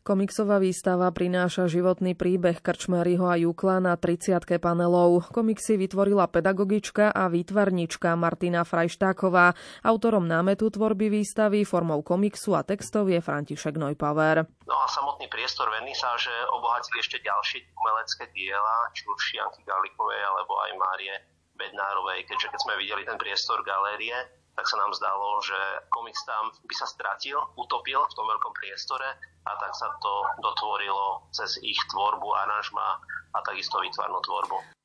Komiksová 0.03 0.59
výstava 0.59 1.07
prináša 1.15 1.71
životný 1.71 2.11
príbeh 2.11 2.59
Krčmeryho 2.59 3.23
a 3.23 3.39
Jukla 3.39 3.79
na 3.79 3.95
30 3.95 4.35
panelov. 4.59 5.31
Komiksy 5.31 5.79
vytvorila 5.79 6.27
pedagogička 6.27 7.15
a 7.15 7.31
výtvarnička 7.31 8.11
Martina 8.19 8.67
Frajštáková. 8.67 9.55
Autorom 9.87 10.27
námetu 10.27 10.67
tvorby 10.67 11.07
výstavy 11.07 11.63
formou 11.63 12.03
komiksu 12.03 12.51
a 12.51 12.67
textov 12.67 13.07
je 13.07 13.23
František 13.23 13.79
Neupaver. 13.79 14.43
No 14.67 14.75
a 14.75 14.91
samotný 14.91 15.31
priestor 15.31 15.71
že 16.19 16.35
obohatili 16.51 16.99
ešte 16.99 17.23
ďalšie 17.23 17.71
umelecké 17.71 18.27
diela, 18.35 18.91
či 18.91 19.07
už 19.07 19.39
Janky 19.39 19.63
Galikovej 19.63 20.19
alebo 20.19 20.59
aj 20.67 20.71
Márie 20.83 21.15
Bednárovej, 21.55 22.27
keďže 22.27 22.51
keď 22.51 22.59
sme 22.59 22.75
videli 22.75 23.07
ten 23.07 23.15
priestor 23.15 23.63
galérie, 23.63 24.42
tak 24.53 24.65
sa 24.69 24.77
nám 24.77 24.93
zdalo, 24.93 25.41
že 25.41 25.57
komiks 25.89 26.21
tam 26.29 26.53
by 26.65 26.75
sa 26.77 26.85
stratil, 26.85 27.37
utopil 27.57 28.05
v 28.05 28.15
tom 28.15 28.25
veľkom 28.29 28.53
priestore 28.53 29.09
a 29.43 29.51
tak 29.57 29.73
sa 29.73 29.89
to 29.97 30.13
dotvorilo 30.45 31.25
cez 31.33 31.57
ich 31.65 31.77
tvorbu, 31.89 32.27
aranžma 32.45 33.01
a 33.33 33.37
takisto 33.41 33.81
výtvarnú 33.81 34.21
tvorbu. 34.21 34.82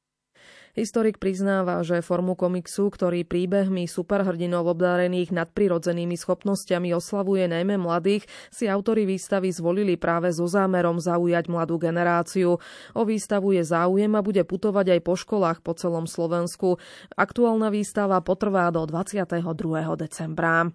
Historik 0.78 1.18
priznáva, 1.18 1.82
že 1.82 1.98
formu 2.06 2.38
komiksu, 2.38 2.86
ktorý 2.94 3.26
príbehmi 3.26 3.90
superhrdinov 3.90 4.78
obdarených 4.78 5.34
nadprirodzenými 5.34 6.14
schopnosťami 6.14 6.94
oslavuje 6.94 7.50
najmä 7.50 7.74
mladých, 7.82 8.30
si 8.54 8.70
autori 8.70 9.02
výstavy 9.02 9.50
zvolili 9.50 9.98
práve 9.98 10.30
so 10.30 10.46
zámerom 10.46 11.02
zaujať 11.02 11.50
mladú 11.50 11.82
generáciu. 11.82 12.62
O 12.94 13.02
výstavu 13.02 13.58
je 13.58 13.66
záujem 13.66 14.14
a 14.14 14.22
bude 14.22 14.46
putovať 14.46 14.94
aj 14.94 15.00
po 15.02 15.18
školách 15.18 15.66
po 15.66 15.74
celom 15.74 16.06
Slovensku. 16.06 16.78
Aktuálna 17.18 17.74
výstava 17.74 18.22
potrvá 18.22 18.70
do 18.70 18.86
22. 18.86 19.34
decembra. 19.98 20.70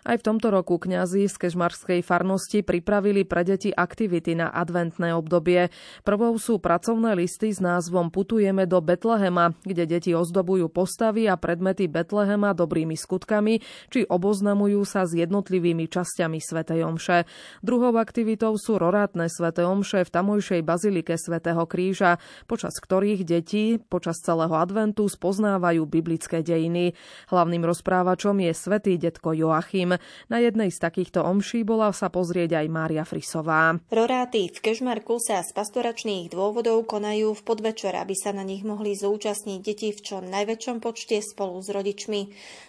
Aj 0.00 0.16
v 0.16 0.24
tomto 0.24 0.48
roku 0.48 0.80
kňazi 0.80 1.28
z 1.28 1.36
Kežmarskej 1.36 2.00
farnosti 2.00 2.64
pripravili 2.64 3.28
pre 3.28 3.44
deti 3.44 3.68
aktivity 3.68 4.32
na 4.32 4.48
adventné 4.48 5.12
obdobie. 5.12 5.68
Prvou 6.08 6.32
sú 6.40 6.56
pracovné 6.56 7.12
listy 7.12 7.52
s 7.52 7.60
názvom 7.60 8.08
Putujeme 8.08 8.64
do 8.64 8.80
Betlehema, 8.80 9.52
kde 9.60 9.84
deti 9.84 10.16
ozdobujú 10.16 10.72
postavy 10.72 11.28
a 11.28 11.36
predmety 11.36 11.84
Betlehema 11.84 12.56
dobrými 12.56 12.96
skutkami, 12.96 13.60
či 13.92 14.08
oboznamujú 14.08 14.88
sa 14.88 15.04
s 15.04 15.12
jednotlivými 15.12 15.84
časťami 15.84 16.40
svätej 16.40 16.80
Omše. 16.88 17.28
Druhou 17.60 17.92
aktivitou 18.00 18.56
sú 18.56 18.80
rorátne 18.80 19.28
sväté 19.28 19.68
Omše 19.68 20.08
v 20.08 20.10
tamojšej 20.16 20.60
bazilike 20.64 21.20
svätého 21.20 21.68
Kríža, 21.68 22.16
počas 22.48 22.80
ktorých 22.80 23.28
deti 23.28 23.76
počas 23.76 24.16
celého 24.24 24.56
adventu 24.56 25.04
spoznávajú 25.12 25.84
biblické 25.84 26.40
dejiny. 26.40 26.96
Hlavným 27.28 27.68
rozprávačom 27.68 28.40
je 28.40 28.52
svätý 28.56 28.96
detko 28.96 29.36
Joachim. 29.36 29.89
Na 30.28 30.38
jednej 30.38 30.68
z 30.68 30.78
takýchto 30.78 31.24
omší 31.24 31.64
bola 31.64 31.90
sa 31.96 32.12
pozrieť 32.12 32.60
aj 32.60 32.66
Mária 32.68 33.04
Frisová. 33.08 33.80
Roráty 33.88 34.52
v 34.52 34.58
Kežmarku 34.60 35.16
sa 35.22 35.40
z 35.40 35.50
pastoračných 35.56 36.28
dôvodov 36.30 36.84
konajú 36.84 37.32
v 37.32 37.42
podvečer, 37.46 37.96
aby 37.96 38.12
sa 38.12 38.36
na 38.36 38.44
nich 38.44 38.66
mohli 38.66 38.92
zúčastniť 38.92 39.60
deti 39.64 39.88
v 39.94 40.00
čo 40.00 40.20
najväčšom 40.20 40.84
počte 40.84 41.22
spolu 41.24 41.62
s 41.64 41.72
rodičmi. 41.72 42.20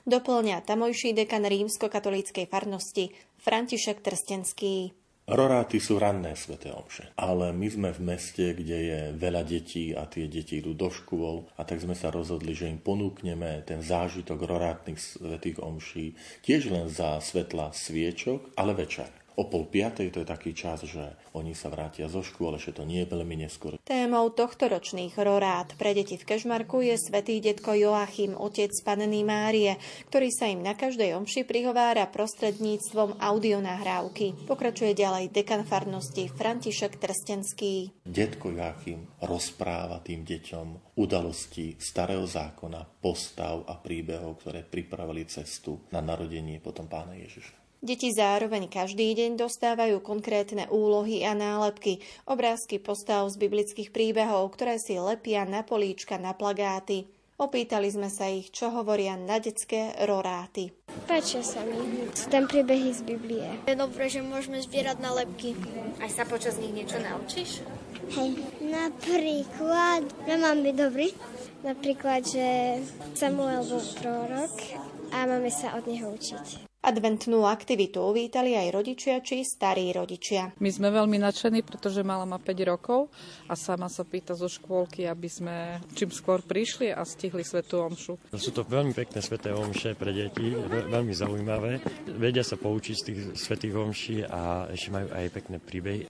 Doplňa 0.07 0.63
tamojší 0.63 1.11
dekan 1.11 1.43
rímsko-katolíckej 1.43 2.47
farnosti 2.47 3.11
František 3.41 4.05
Trstenský. 4.05 5.00
Roráty 5.31 5.79
sú 5.79 5.95
ranné 5.95 6.35
svete 6.35 6.75
omše, 6.75 7.15
ale 7.15 7.55
my 7.55 7.67
sme 7.71 7.89
v 7.95 8.03
meste, 8.03 8.51
kde 8.51 8.77
je 8.83 8.99
veľa 9.15 9.47
detí 9.47 9.95
a 9.95 10.03
tie 10.03 10.27
deti 10.27 10.59
idú 10.59 10.75
do 10.75 10.91
škôl 10.91 11.47
a 11.55 11.63
tak 11.63 11.79
sme 11.79 11.95
sa 11.95 12.11
rozhodli, 12.11 12.51
že 12.51 12.67
im 12.67 12.83
ponúkneme 12.83 13.63
ten 13.63 13.79
zážitok 13.79 14.43
rorátnych 14.43 14.99
svetých 14.99 15.63
omší 15.63 16.19
tiež 16.43 16.75
len 16.75 16.91
za 16.91 17.23
svetla 17.23 17.71
sviečok, 17.71 18.59
ale 18.59 18.75
večer. 18.75 19.20
O 19.39 19.47
pol 19.47 19.63
piatej 19.63 20.11
to 20.11 20.21
je 20.21 20.27
taký 20.27 20.51
čas, 20.51 20.83
že 20.83 21.15
oni 21.31 21.55
sa 21.55 21.71
vrátia 21.71 22.11
zo 22.11 22.19
škôl, 22.19 22.59
ešte 22.59 22.77
to 22.77 22.83
nie 22.83 23.07
je 23.07 23.11
veľmi 23.15 23.39
neskôr. 23.39 23.79
Témou 23.87 24.27
tohto 24.35 24.67
ročných 24.67 25.15
rorát 25.15 25.71
pre 25.79 25.95
deti 25.95 26.19
v 26.19 26.27
Kežmarku 26.27 26.83
je 26.83 26.99
svätý 26.99 27.39
detko 27.39 27.71
Joachim, 27.71 28.35
otec 28.35 28.75
panny 28.83 29.23
Márie, 29.23 29.79
ktorý 30.11 30.27
sa 30.35 30.51
im 30.51 30.59
na 30.59 30.75
každej 30.75 31.15
omši 31.15 31.47
prihovára 31.47 32.11
prostredníctvom 32.11 33.23
audionahrávky. 33.23 34.51
Pokračuje 34.51 34.91
ďalej 34.91 35.31
dekan 35.31 35.63
farnosti 35.63 36.27
František 36.27 36.99
Trstenský. 36.99 38.03
Detko 38.03 38.51
Joachim 38.51 39.07
rozpráva 39.23 40.03
tým 40.03 40.27
deťom 40.27 40.97
udalosti 40.99 41.79
starého 41.79 42.27
zákona, 42.27 42.99
postav 42.99 43.63
a 43.63 43.79
príbehov, 43.79 44.43
ktoré 44.43 44.67
pripravili 44.67 45.23
cestu 45.23 45.79
na 45.95 46.03
narodenie 46.03 46.59
potom 46.59 46.91
pána 46.91 47.15
Ježiša. 47.15 47.60
Deti 47.81 48.13
zároveň 48.13 48.69
každý 48.69 49.09
deň 49.17 49.41
dostávajú 49.41 50.05
konkrétne 50.05 50.69
úlohy 50.69 51.25
a 51.25 51.33
nálepky, 51.33 51.97
obrázky 52.29 52.77
postav 52.77 53.25
z 53.33 53.41
biblických 53.41 53.89
príbehov, 53.89 54.53
ktoré 54.53 54.77
si 54.77 55.01
lepia 55.01 55.49
na 55.49 55.65
políčka 55.65 56.21
na 56.21 56.37
plagáty. 56.37 57.09
Opýtali 57.41 57.89
sme 57.89 58.13
sa 58.13 58.29
ich, 58.29 58.53
čo 58.53 58.69
hovoria 58.69 59.17
na 59.17 59.41
detské 59.41 59.97
roráty. 60.05 60.69
Páčia 61.09 61.41
sa 61.41 61.65
mi. 61.65 62.05
Sú 62.13 62.29
tam 62.29 62.45
príbehy 62.45 62.93
z 62.93 63.01
Biblie. 63.01 63.49
Je 63.65 63.73
dobré, 63.73 64.13
že 64.13 64.21
môžeme 64.21 64.61
zbierať 64.61 65.01
nálepky. 65.01 65.57
Aj 65.97 66.09
sa 66.13 66.29
počas 66.29 66.61
nich 66.61 66.77
niečo 66.77 67.01
naučíš? 67.01 67.65
Hej, 68.13 68.45
napríklad, 68.61 70.05
ja 70.29 70.37
mám 70.37 70.61
byť 70.61 70.75
dobrý. 70.77 71.09
Napríklad, 71.65 72.29
že 72.29 72.77
Samuel 73.17 73.65
bol 73.65 73.81
prorok 73.97 74.53
a 75.09 75.25
máme 75.25 75.49
sa 75.49 75.73
od 75.81 75.89
neho 75.89 76.13
učiť. 76.13 76.70
Adventnú 76.81 77.45
aktivitu 77.45 78.01
uvítali 78.01 78.57
aj 78.57 78.73
rodičia 78.73 79.21
či 79.21 79.45
starí 79.45 79.93
rodičia. 79.93 80.49
My 80.57 80.73
sme 80.73 80.89
veľmi 80.89 81.21
nadšení, 81.21 81.61
pretože 81.61 82.01
mala 82.01 82.25
má 82.25 82.41
5 82.41 82.57
rokov 82.65 83.13
a 83.45 83.53
sama 83.53 83.85
sa 83.85 84.01
pýta 84.01 84.33
zo 84.33 84.49
škôlky, 84.49 85.05
aby 85.05 85.29
sme 85.29 85.77
čím 85.93 86.09
skôr 86.09 86.41
prišli 86.41 86.89
a 86.89 87.05
stihli 87.05 87.45
svetú 87.45 87.85
omšu. 87.85 88.17
Sú 88.33 88.49
to 88.49 88.65
veľmi 88.65 88.97
pekné 88.97 89.21
sveté 89.21 89.53
omše 89.53 89.93
pre 89.93 90.09
deti, 90.09 90.57
veľmi 90.89 91.13
zaujímavé. 91.13 91.85
Vedia 92.17 92.41
sa 92.41 92.57
poučiť 92.57 92.95
z 92.97 93.03
tých 93.05 93.19
svetých 93.37 93.77
omší 93.77 94.25
a 94.25 94.65
ešte 94.73 94.89
majú 94.89 95.07
aj 95.13 95.25
pekné 95.37 95.61
príbehy. 95.61 96.09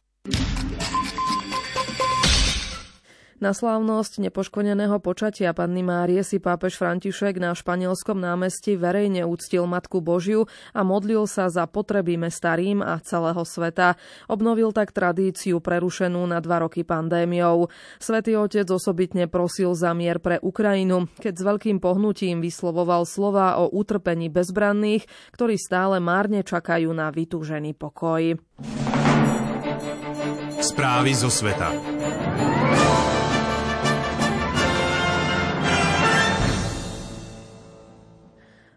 Na 3.41 3.57
slávnosť 3.57 4.29
nepoškodeného 4.29 5.01
počatia 5.01 5.49
panny 5.49 5.81
Márie 5.81 6.21
si 6.21 6.37
pápež 6.37 6.77
František 6.77 7.41
na 7.41 7.57
španielskom 7.57 8.21
námestí 8.21 8.77
verejne 8.77 9.25
úctil 9.25 9.65
Matku 9.65 9.97
Božiu 9.97 10.45
a 10.77 10.85
modlil 10.85 11.25
sa 11.25 11.49
za 11.49 11.65
potreby 11.65 12.21
mesta 12.21 12.53
Rím 12.53 12.85
a 12.85 13.01
celého 13.01 13.41
sveta. 13.41 13.97
Obnovil 14.29 14.69
tak 14.77 14.93
tradíciu 14.93 15.57
prerušenú 15.57 16.21
na 16.29 16.37
dva 16.37 16.61
roky 16.61 16.85
pandémiou. 16.85 17.73
Svetý 17.97 18.37
otec 18.37 18.69
osobitne 18.69 19.25
prosil 19.25 19.73
za 19.73 19.97
mier 19.97 20.21
pre 20.21 20.37
Ukrajinu, 20.37 21.09
keď 21.17 21.33
s 21.33 21.41
veľkým 21.41 21.81
pohnutím 21.81 22.45
vyslovoval 22.45 23.09
slova 23.09 23.57
o 23.57 23.73
utrpení 23.73 24.29
bezbranných, 24.29 25.09
ktorí 25.33 25.57
stále 25.57 25.97
márne 25.97 26.45
čakajú 26.45 26.93
na 26.93 27.09
vytúžený 27.09 27.73
pokoj. 27.73 28.37
Správy 30.61 31.17
zo 31.17 31.33
sveta. 31.33 31.73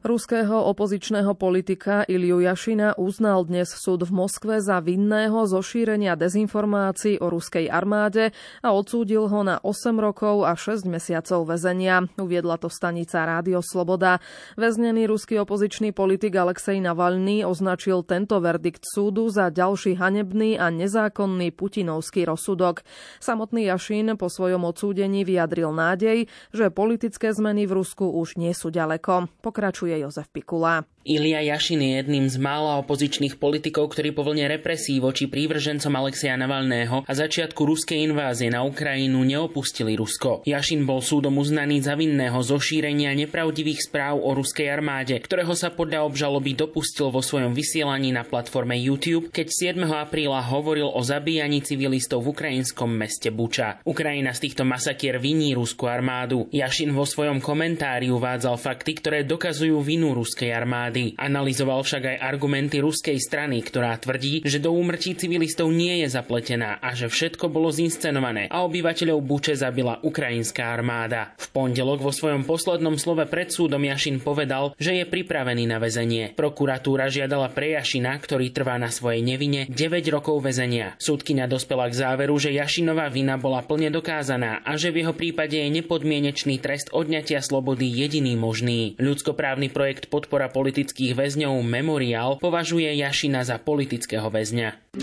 Ruského 0.05 0.69
opozičného 0.69 1.33
politika 1.33 2.05
Iliu 2.05 2.37
Jašina 2.37 2.93
uznal 3.01 3.49
dnes 3.49 3.73
súd 3.73 4.05
v 4.05 4.13
Moskve 4.13 4.61
za 4.61 4.77
vinného 4.85 5.49
zo 5.49 5.65
šírenia 5.65 6.13
dezinformácií 6.13 7.25
o 7.25 7.33
ruskej 7.33 7.73
armáde 7.73 8.37
a 8.61 8.77
odsúdil 8.77 9.25
ho 9.33 9.41
na 9.41 9.65
8 9.65 9.97
rokov 9.97 10.45
a 10.45 10.53
6 10.61 10.85
mesiacov 10.85 11.49
väzenia. 11.49 12.05
Uviedla 12.21 12.61
to 12.61 12.69
stanica 12.69 13.25
Rádio 13.25 13.65
Sloboda. 13.65 14.21
Väznený 14.61 15.09
ruský 15.09 15.41
opozičný 15.41 15.97
politik 15.97 16.37
Alexej 16.37 16.85
Navalny 16.85 17.41
označil 17.41 18.05
tento 18.05 18.37
verdikt 18.45 18.85
súdu 18.85 19.33
za 19.33 19.49
ďalší 19.49 19.97
hanebný 19.97 20.61
a 20.61 20.69
nezákonný 20.69 21.57
putinovský 21.57 22.29
rozsudok. 22.29 22.85
Samotný 23.25 23.73
Jašin 23.73 24.21
po 24.21 24.29
svojom 24.29 24.69
odsúdení 24.69 25.25
vyjadril 25.25 25.73
nádej, 25.73 26.29
že 26.53 26.69
politické 26.69 27.33
zmeny 27.33 27.65
v 27.65 27.81
Rusku 27.81 28.05
už 28.05 28.37
nie 28.37 28.53
sú 28.53 28.69
ďaleko. 28.69 29.33
Pokračuje 29.41 29.94
Jozef 30.03 30.27
Pikula. 30.33 30.83
Ilia 31.05 31.45
Jašin 31.45 31.85
je 31.85 32.01
jedným 32.01 32.33
z 32.33 32.41
mála 32.41 32.81
opozičných 32.81 33.37
politikov, 33.37 33.93
ktorí 33.93 34.17
po 34.17 34.25
vlne 34.25 34.49
represí 34.49 34.97
voči 35.05 35.29
prívržencom 35.29 35.93
Alexeja 35.93 36.33
Navalného 36.41 37.05
a 37.05 37.13
začiatku 37.13 37.61
ruskej 37.61 38.09
invázie 38.09 38.49
na 38.49 38.65
Ukrajinu 38.65 39.21
neopustili 39.21 40.01
Rusko. 40.01 40.49
Jašin 40.49 40.89
bol 40.89 41.05
súdom 41.05 41.37
uznaný 41.37 41.85
za 41.85 41.93
vinného 41.93 42.41
zo 42.41 42.57
šírenia 42.57 43.13
nepravdivých 43.13 43.85
správ 43.85 44.17
o 44.17 44.33
ruskej 44.33 44.73
armáde, 44.73 45.13
ktorého 45.21 45.53
sa 45.53 45.69
podľa 45.69 46.09
obžaloby 46.09 46.57
dopustil 46.57 47.13
vo 47.13 47.21
svojom 47.21 47.53
vysielaní 47.53 48.09
na 48.09 48.25
platforme 48.25 48.73
YouTube, 48.81 49.29
keď 49.29 49.77
7. 49.77 49.85
apríla 49.85 50.41
hovoril 50.41 50.89
o 50.89 51.05
zabíjaní 51.05 51.61
civilistov 51.61 52.25
v 52.25 52.33
ukrajinskom 52.33 52.89
meste 52.89 53.29
Buča. 53.29 53.85
Ukrajina 53.85 54.33
z 54.33 54.49
týchto 54.49 54.65
masakier 54.65 55.21
viní 55.21 55.53
ruskú 55.53 55.85
armádu. 55.85 56.49
Jašin 56.49 56.97
vo 56.97 57.05
svojom 57.05 57.45
komentári 57.45 58.09
uvádzal 58.09 58.57
fakty, 58.57 58.97
ktoré 58.97 59.21
dokazujú 59.29 59.84
vinu 59.85 60.17
ruskej 60.17 60.49
armády. 60.51 61.13
Analizoval 61.21 61.85
však 61.85 62.17
aj 62.17 62.23
argumenty 62.25 62.81
ruskej 62.81 63.21
strany, 63.21 63.61
ktorá 63.61 63.93
tvrdí, 64.01 64.41
že 64.41 64.57
do 64.57 64.73
úmrtí 64.73 65.13
civilistov 65.13 65.69
nie 65.69 66.01
je 66.01 66.09
zapletená 66.09 66.81
a 66.81 66.97
že 66.97 67.13
všetko 67.13 67.53
bolo 67.53 67.69
zinscenované 67.69 68.49
a 68.49 68.65
obyvateľov 68.65 69.21
Buče 69.21 69.61
zabila 69.61 70.01
ukrajinská 70.01 70.73
armáda. 70.73 71.37
V 71.37 71.53
pondelok 71.53 72.01
vo 72.01 72.09
svojom 72.15 72.49
poslednom 72.49 72.97
slove 72.97 73.29
pred 73.29 73.53
súdom 73.53 73.85
Jašin 73.85 74.25
povedal, 74.25 74.73
že 74.81 74.97
je 74.97 75.05
pripravený 75.05 75.69
na 75.69 75.77
väzenie. 75.77 76.33
Prokuratúra 76.33 77.13
žiadala 77.13 77.53
pre 77.53 77.77
Jašina, 77.77 78.17
ktorý 78.17 78.55
trvá 78.55 78.81
na 78.81 78.89
svojej 78.89 79.21
nevine, 79.21 79.67
9 79.69 80.15
rokov 80.15 80.41
väzenia. 80.41 80.97
Súdkyňa 81.03 81.51
dospela 81.51 81.91
k 81.91 81.99
záveru, 81.99 82.39
že 82.39 82.55
Jašinová 82.55 83.11
vina 83.11 83.35
bola 83.35 83.61
plne 83.67 83.91
dokázaná 83.91 84.63
a 84.63 84.79
že 84.79 84.95
v 84.95 85.03
jeho 85.03 85.13
prípade 85.13 85.59
je 85.59 85.69
nepodmienečný 85.69 86.63
trest 86.63 86.95
odňatia 86.95 87.43
slobody 87.43 87.91
jediný 87.91 88.39
možný. 88.39 88.95
Ľudskoprávny 89.03 89.74
projekt 89.75 90.07
Podpora 90.07 90.47
politických 90.47 91.19
väzňov 91.19 91.59
Memorial 91.67 92.39
považuje 92.39 92.95
Jašina 92.95 93.43
za 93.43 93.59
politického 93.59 94.31
väzňa. 94.31 94.95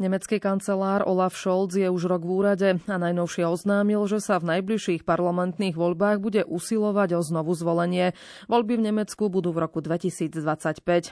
Nemecký 0.00 0.40
kancelár 0.40 1.04
Olaf 1.04 1.36
Scholz 1.36 1.76
je 1.76 1.84
už 1.84 2.08
rok 2.08 2.24
v 2.24 2.32
úrade 2.32 2.68
a 2.88 2.96
najnovšie 2.96 3.44
oznámil, 3.44 4.00
že 4.08 4.24
sa 4.24 4.40
v 4.40 4.56
najbližších 4.56 5.04
parlamentných 5.04 5.76
voľbách 5.76 6.24
bude 6.24 6.40
usilovať 6.48 7.14
o 7.14 7.20
znovu 7.20 7.52
zvolenie. 7.52 8.16
Voľby 8.48 8.80
v 8.80 8.88
Nemecku 8.88 9.28
budú 9.28 9.52
v 9.52 9.60
roku 9.60 9.84
2025. 9.84 10.40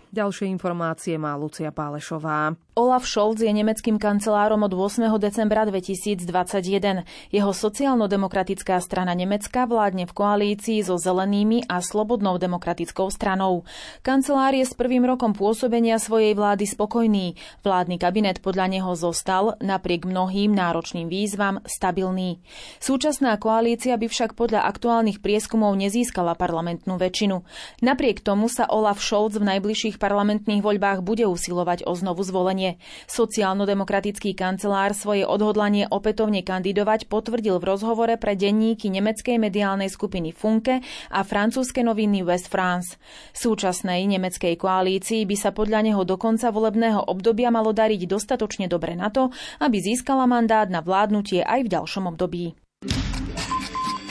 Ďalšie 0.08 0.48
informácie 0.48 1.20
má 1.20 1.36
Lucia 1.36 1.68
Pálešová. 1.68 2.56
Olaf 2.78 3.10
Scholz 3.10 3.42
je 3.42 3.50
nemeckým 3.50 3.98
kancelárom 3.98 4.62
od 4.62 4.70
8. 4.70 5.10
decembra 5.18 5.66
2021. 5.66 7.02
Jeho 7.34 7.50
sociálno-demokratická 7.50 8.78
strana 8.78 9.18
Nemecka 9.18 9.66
vládne 9.66 10.06
v 10.06 10.14
koalícii 10.14 10.86
so 10.86 10.94
Zelenými 10.94 11.66
a 11.66 11.82
Slobodnou 11.82 12.38
demokratickou 12.38 13.10
stranou. 13.10 13.66
Kancelár 14.06 14.54
je 14.54 14.62
s 14.62 14.78
prvým 14.78 15.02
rokom 15.02 15.34
pôsobenia 15.34 15.98
svojej 15.98 16.38
vlády 16.38 16.70
spokojný. 16.70 17.34
Vládny 17.66 17.98
kabinet 17.98 18.38
podľa 18.38 18.70
neho 18.70 18.94
zostal, 18.94 19.58
napriek 19.58 20.06
mnohým 20.06 20.54
náročným 20.54 21.10
výzvam, 21.10 21.58
stabilný. 21.66 22.38
Súčasná 22.78 23.34
koalícia 23.42 23.98
by 23.98 24.06
však 24.06 24.38
podľa 24.38 24.62
aktuálnych 24.70 25.18
prieskumov 25.18 25.74
nezískala 25.74 26.38
parlamentnú 26.38 26.94
väčšinu. 26.94 27.42
Napriek 27.82 28.22
tomu 28.22 28.46
sa 28.46 28.70
Olaf 28.70 29.02
Scholz 29.02 29.34
v 29.34 29.50
najbližších 29.50 29.98
parlamentných 29.98 30.62
voľbách 30.62 31.02
bude 31.02 31.26
usilovať 31.26 31.82
o 31.82 31.98
znovu 31.98 32.22
zvolenie. 32.22 32.67
Sociálno-demokratický 33.08 34.36
kancelár 34.36 34.92
svoje 34.92 35.24
odhodlanie 35.24 35.88
opätovne 35.88 36.44
kandidovať 36.44 37.08
potvrdil 37.08 37.56
v 37.56 37.64
rozhovore 37.64 38.14
pre 38.20 38.36
denníky 38.36 38.92
nemeckej 38.92 39.40
mediálnej 39.40 39.88
skupiny 39.88 40.36
Funke 40.36 40.84
a 41.08 41.24
francúzske 41.24 41.80
noviny 41.80 42.20
West 42.26 42.52
France. 42.52 43.00
Súčasnej 43.32 44.04
nemeckej 44.04 44.60
koalícii 44.60 45.24
by 45.24 45.36
sa 45.38 45.50
podľa 45.56 45.88
neho 45.88 46.02
do 46.04 46.20
konca 46.20 46.52
volebného 46.52 47.08
obdobia 47.08 47.48
malo 47.48 47.72
dariť 47.72 48.04
dostatočne 48.04 48.68
dobre 48.68 48.92
na 48.92 49.08
to, 49.08 49.32
aby 49.64 49.80
získala 49.80 50.28
mandát 50.28 50.68
na 50.68 50.84
vládnutie 50.84 51.40
aj 51.40 51.60
v 51.64 51.72
ďalšom 51.72 52.04
období. 52.12 52.52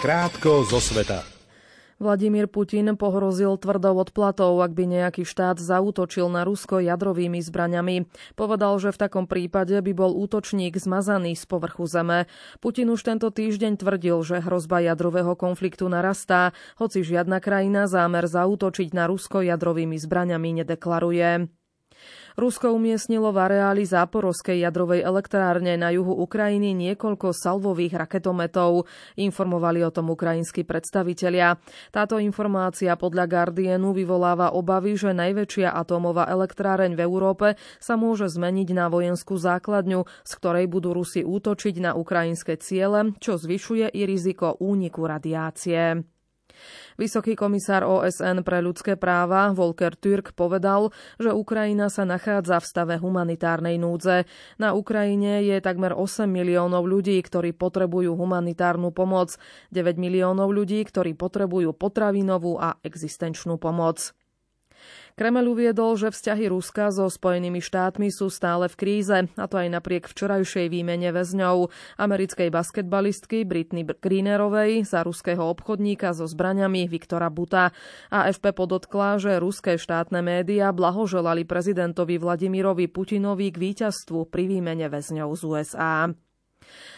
Krátko 0.01 0.65
zo 0.65 0.81
sveta. 0.81 1.36
Vladimír 1.97 2.45
Putin 2.45 2.93
pohrozil 2.93 3.57
tvrdou 3.57 3.97
odplatou, 3.97 4.53
ak 4.61 4.77
by 4.77 4.85
nejaký 4.85 5.25
štát 5.25 5.57
zautočil 5.57 6.29
na 6.29 6.45
Rusko 6.45 6.77
jadrovými 6.77 7.41
zbraňami. 7.41 8.05
Povedal, 8.37 8.77
že 8.77 8.93
v 8.93 9.01
takom 9.01 9.25
prípade 9.25 9.73
by 9.73 9.91
bol 9.97 10.13
útočník 10.13 10.77
zmazaný 10.77 11.33
z 11.33 11.49
povrchu 11.49 11.89
zeme. 11.89 12.29
Putin 12.61 12.93
už 12.93 13.01
tento 13.01 13.33
týždeň 13.33 13.81
tvrdil, 13.81 14.21
že 14.21 14.45
hrozba 14.45 14.85
jadrového 14.85 15.33
konfliktu 15.33 15.89
narastá, 15.89 16.53
hoci 16.77 17.01
žiadna 17.01 17.41
krajina 17.41 17.89
zámer 17.89 18.29
zautočiť 18.29 18.93
na 18.93 19.09
Rusko 19.09 19.41
jadrovými 19.41 19.97
zbraňami 19.97 20.61
nedeklaruje. 20.61 21.56
Rusko 22.37 22.69
umiestnilo 22.69 23.33
v 23.33 23.49
areáli 23.49 23.81
záporovskej 23.81 24.61
jadrovej 24.61 25.01
elektrárne 25.01 25.73
na 25.73 25.89
juhu 25.89 26.13
Ukrajiny 26.21 26.69
niekoľko 26.77 27.33
salvových 27.33 27.97
raketometov. 27.97 28.85
Informovali 29.17 29.81
o 29.81 29.89
tom 29.89 30.13
ukrajinskí 30.13 30.61
predstavitelia. 30.61 31.57
Táto 31.89 32.21
informácia 32.21 32.93
podľa 32.93 33.25
Guardianu 33.25 33.89
vyvoláva 33.89 34.53
obavy, 34.53 34.93
že 34.93 35.17
najväčšia 35.17 35.73
atómová 35.73 36.29
elektráreň 36.29 36.93
v 36.93 37.01
Európe 37.01 37.47
sa 37.81 37.97
môže 37.97 38.29
zmeniť 38.29 38.69
na 38.69 38.85
vojenskú 38.85 39.33
základňu, 39.33 40.05
z 40.05 40.31
ktorej 40.37 40.69
budú 40.69 40.93
Rusi 40.93 41.25
útočiť 41.25 41.81
na 41.81 41.97
ukrajinské 41.97 42.61
ciele, 42.61 43.17
čo 43.17 43.41
zvyšuje 43.41 43.89
i 43.97 44.05
riziko 44.05 44.53
úniku 44.61 45.09
radiácie. 45.09 46.05
Vysoký 46.97 47.37
komisár 47.37 47.85
OSN 47.85 48.41
pre 48.41 48.61
ľudské 48.61 48.97
práva 48.97 49.53
Volker 49.53 49.93
Türk 49.93 50.33
povedal, 50.33 50.89
že 51.21 51.29
Ukrajina 51.29 51.87
sa 51.93 52.03
nachádza 52.03 52.57
v 52.57 52.69
stave 52.69 52.95
humanitárnej 52.97 53.77
núdze. 53.77 54.25
Na 54.57 54.73
Ukrajine 54.73 55.45
je 55.45 55.61
takmer 55.61 55.93
8 55.93 56.25
miliónov 56.25 56.89
ľudí, 56.89 57.21
ktorí 57.21 57.53
potrebujú 57.53 58.17
humanitárnu 58.17 58.89
pomoc, 58.89 59.37
9 59.69 59.97
miliónov 59.97 60.49
ľudí, 60.49 60.81
ktorí 60.85 61.13
potrebujú 61.13 61.73
potravinovú 61.77 62.57
a 62.57 62.81
existenčnú 62.81 63.61
pomoc. 63.61 64.17
Kremel 65.17 65.49
uviedol, 65.49 65.97
že 65.97 66.13
vzťahy 66.13 66.45
Ruska 66.45 66.93
so 66.93 67.09
Spojenými 67.09 67.57
štátmi 67.57 68.13
sú 68.13 68.29
stále 68.29 68.69
v 68.69 68.77
kríze, 68.77 69.17
a 69.25 69.45
to 69.49 69.57
aj 69.57 69.73
napriek 69.73 70.05
včerajšej 70.05 70.69
výmene 70.69 71.09
väzňov 71.09 71.73
americkej 71.97 72.53
basketbalistky 72.53 73.41
Britney 73.41 73.81
Greenerovej 73.81 74.85
za 74.85 75.01
ruského 75.01 75.41
obchodníka 75.41 76.13
so 76.13 76.29
zbraňami 76.29 76.85
Viktora 76.85 77.33
Buta. 77.33 77.73
AFP 78.13 78.53
podotkla, 78.53 79.17
že 79.17 79.41
ruské 79.41 79.81
štátne 79.81 80.21
médiá 80.21 80.69
blahoželali 80.69 81.49
prezidentovi 81.49 82.21
Vladimirovi 82.21 82.85
Putinovi 82.85 83.49
k 83.49 83.57
víťazstvu 83.57 84.29
pri 84.29 84.45
výmene 84.45 84.85
väzňov 84.85 85.33
z 85.33 85.41
USA. 85.49 86.13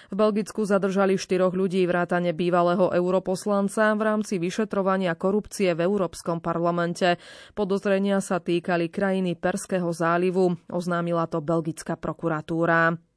V 0.09 0.15
Belgicku 0.17 0.65
zadržali 0.65 1.17
štyroch 1.17 1.53
ľudí 1.53 1.85
vrátane 1.85 2.33
bývalého 2.33 2.93
europoslanca 2.93 3.93
v 3.97 4.01
rámci 4.01 4.41
vyšetrovania 4.41 5.17
korupcie 5.17 5.73
v 5.73 5.85
Európskom 5.85 6.41
parlamente. 6.41 7.21
Podozrenia 7.53 8.21
sa 8.21 8.41
týkali 8.41 8.89
krajiny 8.89 9.37
Perského 9.37 9.89
zálivu, 9.91 10.57
oznámila 10.69 11.29
to 11.29 11.41
belgická 11.41 11.97
prokuratúra. 11.97 13.08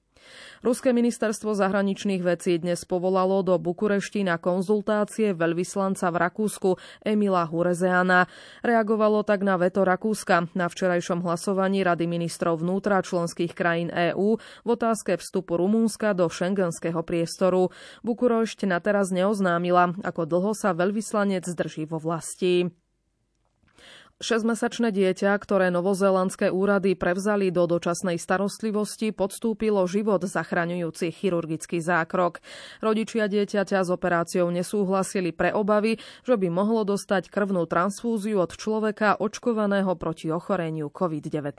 Ruské 0.63 0.95
ministerstvo 0.95 1.59
zahraničných 1.59 2.23
vecí 2.23 2.59
dnes 2.59 2.87
povolalo 2.87 3.43
do 3.43 3.59
Bukurešti 3.59 4.23
na 4.23 4.39
konzultácie 4.39 5.35
veľvyslanca 5.35 6.11
v 6.13 6.17
Rakúsku 6.23 6.71
Emila 7.03 7.43
Hurezeana. 7.49 8.31
Reagovalo 8.63 9.27
tak 9.27 9.43
na 9.43 9.59
veto 9.59 9.83
Rakúska 9.83 10.53
na 10.55 10.67
včerajšom 10.71 11.27
hlasovaní 11.27 11.83
Rady 11.83 12.07
ministrov 12.07 12.63
vnútra 12.63 13.03
členských 13.03 13.55
krajín 13.55 13.91
EÚ 13.91 14.39
v 14.39 14.69
otázke 14.69 15.19
vstupu 15.19 15.59
Rumúnska 15.59 16.15
do 16.15 16.31
šengenského 16.31 17.03
priestoru. 17.03 17.75
Bukurešť 18.07 18.71
na 18.71 18.79
teraz 18.79 19.11
neoznámila, 19.11 19.99
ako 20.03 20.27
dlho 20.27 20.53
sa 20.55 20.75
veľvyslanec 20.75 21.47
zdrží 21.47 21.87
vo 21.87 21.99
vlasti. 21.99 22.82
Šesťmesačné 24.23 24.95
dieťa, 24.95 25.35
ktoré 25.35 25.75
novozélandské 25.75 26.55
úrady 26.55 26.95
prevzali 26.95 27.51
do 27.51 27.67
dočasnej 27.67 28.23
starostlivosti, 28.23 29.11
podstúpilo 29.11 29.83
život 29.91 30.23
zachraňujúci 30.23 31.11
chirurgický 31.11 31.83
zákrok. 31.83 32.39
Rodičia 32.79 33.27
dieťaťa 33.27 33.83
s 33.83 33.91
operáciou 33.91 34.47
nesúhlasili 34.55 35.35
pre 35.35 35.51
obavy, 35.51 35.99
že 36.23 36.39
by 36.39 36.55
mohlo 36.55 36.87
dostať 36.87 37.35
krvnú 37.35 37.67
transfúziu 37.67 38.39
od 38.39 38.55
človeka 38.55 39.19
očkovaného 39.19 39.99
proti 39.99 40.31
ochoreniu 40.31 40.87
COVID-19. 40.87 41.59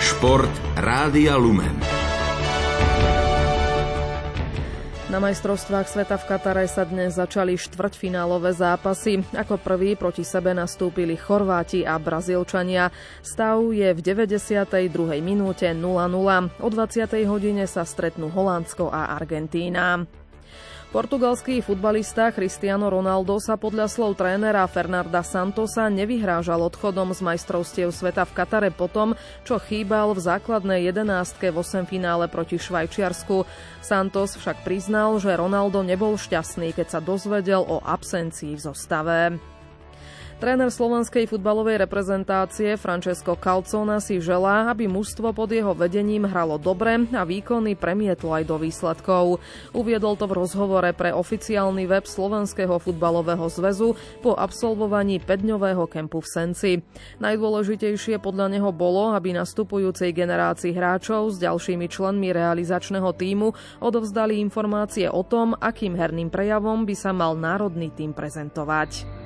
Šport 0.00 0.54
Rádia 0.80 1.36
Lumen. 1.36 1.91
Na 5.12 5.20
majstrovstvách 5.20 5.92
sveta 5.92 6.16
v 6.16 6.24
Katare 6.24 6.64
sa 6.64 6.88
dnes 6.88 7.20
začali 7.20 7.52
štvrťfinálové 7.60 8.48
zápasy. 8.56 9.20
Ako 9.36 9.60
prvý 9.60 9.92
proti 9.92 10.24
sebe 10.24 10.56
nastúpili 10.56 11.20
Chorváti 11.20 11.84
a 11.84 12.00
Brazílčania. 12.00 12.88
Stav 13.20 13.60
je 13.76 13.92
v 13.92 14.00
92. 14.00 14.72
minúte 15.20 15.68
0-0. 15.68 16.64
O 16.64 16.68
20. 16.72 17.28
hodine 17.28 17.68
sa 17.68 17.84
stretnú 17.84 18.32
Holandsko 18.32 18.88
a 18.88 19.12
Argentína. 19.12 20.08
Portugalský 20.92 21.64
futbalista 21.64 22.28
Cristiano 22.36 22.92
Ronaldo 22.92 23.40
sa 23.40 23.56
podľa 23.56 23.88
slov 23.88 24.20
trénera 24.20 24.60
Fernanda 24.68 25.24
Santosa 25.24 25.88
nevyhrážal 25.88 26.60
odchodom 26.60 27.16
z 27.16 27.24
majstrovstiev 27.24 27.88
sveta 27.96 28.28
v 28.28 28.36
Katare 28.36 28.68
potom, 28.68 29.16
čo 29.40 29.56
chýbal 29.56 30.12
v 30.12 30.20
základnej 30.20 30.84
jedenástke 30.92 31.48
v 31.48 31.64
8 31.64 31.88
finále 31.88 32.28
proti 32.28 32.60
Švajčiarsku. 32.60 33.48
Santos 33.80 34.36
však 34.36 34.68
priznal, 34.68 35.16
že 35.16 35.32
Ronaldo 35.32 35.80
nebol 35.80 36.20
šťastný, 36.20 36.76
keď 36.76 36.86
sa 36.92 37.00
dozvedel 37.00 37.64
o 37.64 37.80
absencii 37.80 38.52
v 38.52 38.60
zostave. 38.60 39.18
Tréner 40.42 40.74
slovenskej 40.74 41.30
futbalovej 41.30 41.86
reprezentácie 41.86 42.74
Francesco 42.74 43.38
Calcona 43.38 44.02
si 44.02 44.18
želá, 44.18 44.74
aby 44.74 44.90
mužstvo 44.90 45.30
pod 45.30 45.46
jeho 45.54 45.70
vedením 45.70 46.26
hralo 46.26 46.58
dobre 46.58 46.98
a 47.14 47.22
výkony 47.22 47.78
premietlo 47.78 48.34
aj 48.34 48.50
do 48.50 48.58
výsledkov. 48.58 49.38
Uviedol 49.70 50.18
to 50.18 50.26
v 50.26 50.42
rozhovore 50.42 50.90
pre 50.98 51.14
oficiálny 51.14 51.86
web 51.86 52.10
Slovenského 52.10 52.74
futbalového 52.82 53.46
zväzu 53.46 53.94
po 54.18 54.34
absolvovaní 54.34 55.22
5-dňového 55.22 55.86
kempu 55.86 56.18
v 56.18 56.26
Senci. 56.26 56.72
Najdôležitejšie 57.22 58.18
podľa 58.18 58.58
neho 58.58 58.74
bolo, 58.74 59.14
aby 59.14 59.30
nastupujúcej 59.38 60.10
generácii 60.10 60.74
hráčov 60.74 61.30
s 61.30 61.38
ďalšími 61.38 61.86
členmi 61.86 62.34
realizačného 62.34 63.14
týmu 63.14 63.54
odovzdali 63.78 64.42
informácie 64.42 65.06
o 65.06 65.22
tom, 65.22 65.54
akým 65.54 65.94
herným 65.94 66.34
prejavom 66.34 66.82
by 66.82 66.98
sa 66.98 67.14
mal 67.14 67.38
národný 67.38 67.94
tým 67.94 68.10
prezentovať. 68.10 69.21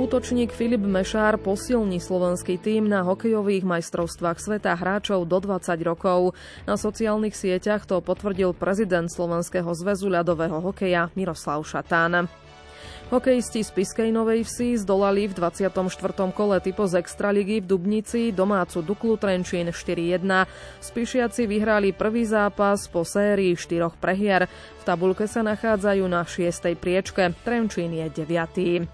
Útočník 0.00 0.56
Filip 0.56 0.80
Mešár 0.80 1.36
posilní 1.36 2.00
slovenský 2.00 2.56
tým 2.56 2.88
na 2.88 3.04
hokejových 3.04 3.68
majstrovstvách 3.68 4.40
sveta 4.40 4.72
hráčov 4.72 5.28
do 5.28 5.38
20 5.44 5.76
rokov. 5.84 6.32
Na 6.64 6.80
sociálnych 6.80 7.36
sieťach 7.36 7.84
to 7.84 8.00
potvrdil 8.00 8.56
prezident 8.56 9.12
Slovenského 9.12 9.68
zväzu 9.76 10.08
ľadového 10.08 10.56
hokeja 10.64 11.12
Miroslav 11.12 11.60
Šatán. 11.68 12.32
Hokejisti 13.10 13.66
z 13.66 13.74
Piskej 13.74 14.14
Novej 14.14 14.46
Vsi 14.46 14.78
zdolali 14.78 15.26
v 15.26 15.34
24. 15.34 15.82
kole 16.30 16.62
typo 16.62 16.86
z 16.86 17.02
Extraligy 17.02 17.58
v 17.58 17.66
Dubnici 17.66 18.30
domácu 18.30 18.86
Duklu 18.86 19.18
Trenčín 19.18 19.74
4-1. 19.74 20.22
Spišiaci 20.78 21.50
vyhrali 21.50 21.90
prvý 21.90 22.22
zápas 22.22 22.86
po 22.86 23.02
sérii 23.02 23.58
štyroch 23.58 23.98
prehier. 23.98 24.46
V 24.46 24.82
tabulke 24.86 25.26
sa 25.26 25.42
nachádzajú 25.42 26.06
na 26.06 26.22
6. 26.22 26.78
priečke. 26.78 27.34
Trenčín 27.42 27.90
je 27.98 28.06
9. 28.14 28.86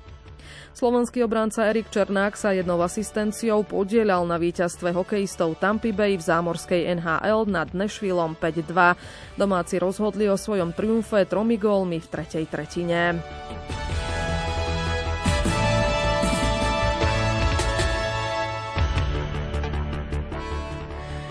Slovenský 0.73 1.21
obranca 1.21 1.69
Erik 1.69 1.93
Černák 1.93 2.41
sa 2.41 2.57
jednou 2.57 2.81
asistenciou 2.81 3.69
podielal 3.69 4.25
na 4.25 4.41
víťazstve 4.41 4.97
hokejistov 4.97 5.61
Tampa 5.61 5.93
Bay 5.93 6.17
v 6.17 6.25
zámorskej 6.25 6.89
NHL 7.05 7.53
nad 7.53 7.69
Nashvilleom 7.77 8.33
5-2. 8.33 8.97
Domáci 9.37 9.77
rozhodli 9.77 10.25
o 10.33 10.41
svojom 10.41 10.73
triumfe 10.73 11.29
tromi 11.29 11.61
gólmi 11.61 12.01
v 12.01 12.09
tretej 12.09 12.49
tretine. 12.49 13.21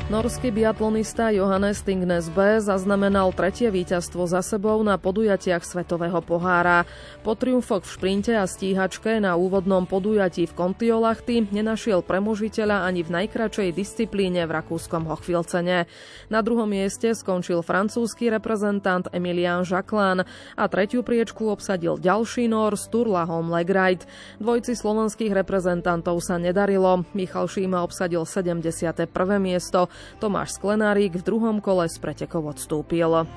Norský 0.06 0.54
biatlonista 0.54 1.34
Johannes 1.34 1.82
Stingnes 1.82 2.30
B 2.30 2.62
zaznamenal 2.62 3.34
tretie 3.34 3.74
víťazstvo 3.74 4.30
za 4.30 4.46
sebou 4.46 4.78
na 4.86 5.02
podujatiach 5.02 5.66
Svetového 5.66 6.22
pohára. 6.22 6.86
Po 7.26 7.34
triumfoch 7.34 7.82
v 7.82 7.90
šprinte 7.90 8.30
a 8.38 8.46
stíhačke 8.46 9.18
na 9.18 9.34
úvodnom 9.34 9.90
podujatí 9.90 10.46
v 10.46 10.54
Kontiolachty 10.54 11.50
nenašiel 11.50 12.06
premožiteľa 12.06 12.86
ani 12.86 13.02
v 13.02 13.18
najkračej 13.18 13.74
disciplíne 13.74 14.46
v 14.46 14.54
rakúskom 14.54 15.10
Hochfilcene. 15.10 15.90
Na 16.30 16.40
druhom 16.46 16.70
mieste 16.70 17.10
skončil 17.18 17.66
francúzsky 17.66 18.30
reprezentant 18.30 19.10
Emilian 19.10 19.66
Jacquelin 19.66 20.22
a 20.54 20.64
tretiu 20.70 21.02
priečku 21.02 21.50
obsadil 21.50 21.98
ďalší 21.98 22.46
Nor 22.46 22.78
Sturlahom 22.78 23.50
Legreit. 23.50 24.06
Dvojci 24.38 24.78
slovenských 24.78 25.34
reprezentantov 25.34 26.22
sa 26.22 26.38
nedarilo. 26.38 27.10
Michal 27.18 27.50
Šíma 27.50 27.82
obsadil 27.82 28.22
71. 28.22 29.10
miesto, 29.42 29.90
Tomáš 30.20 30.58
Sklenárik 30.58 31.16
v 31.16 31.24
druhom 31.26 31.58
kole 31.60 31.90
z 31.90 31.98
pretekov 32.00 32.56
odstúpil. 32.56 33.28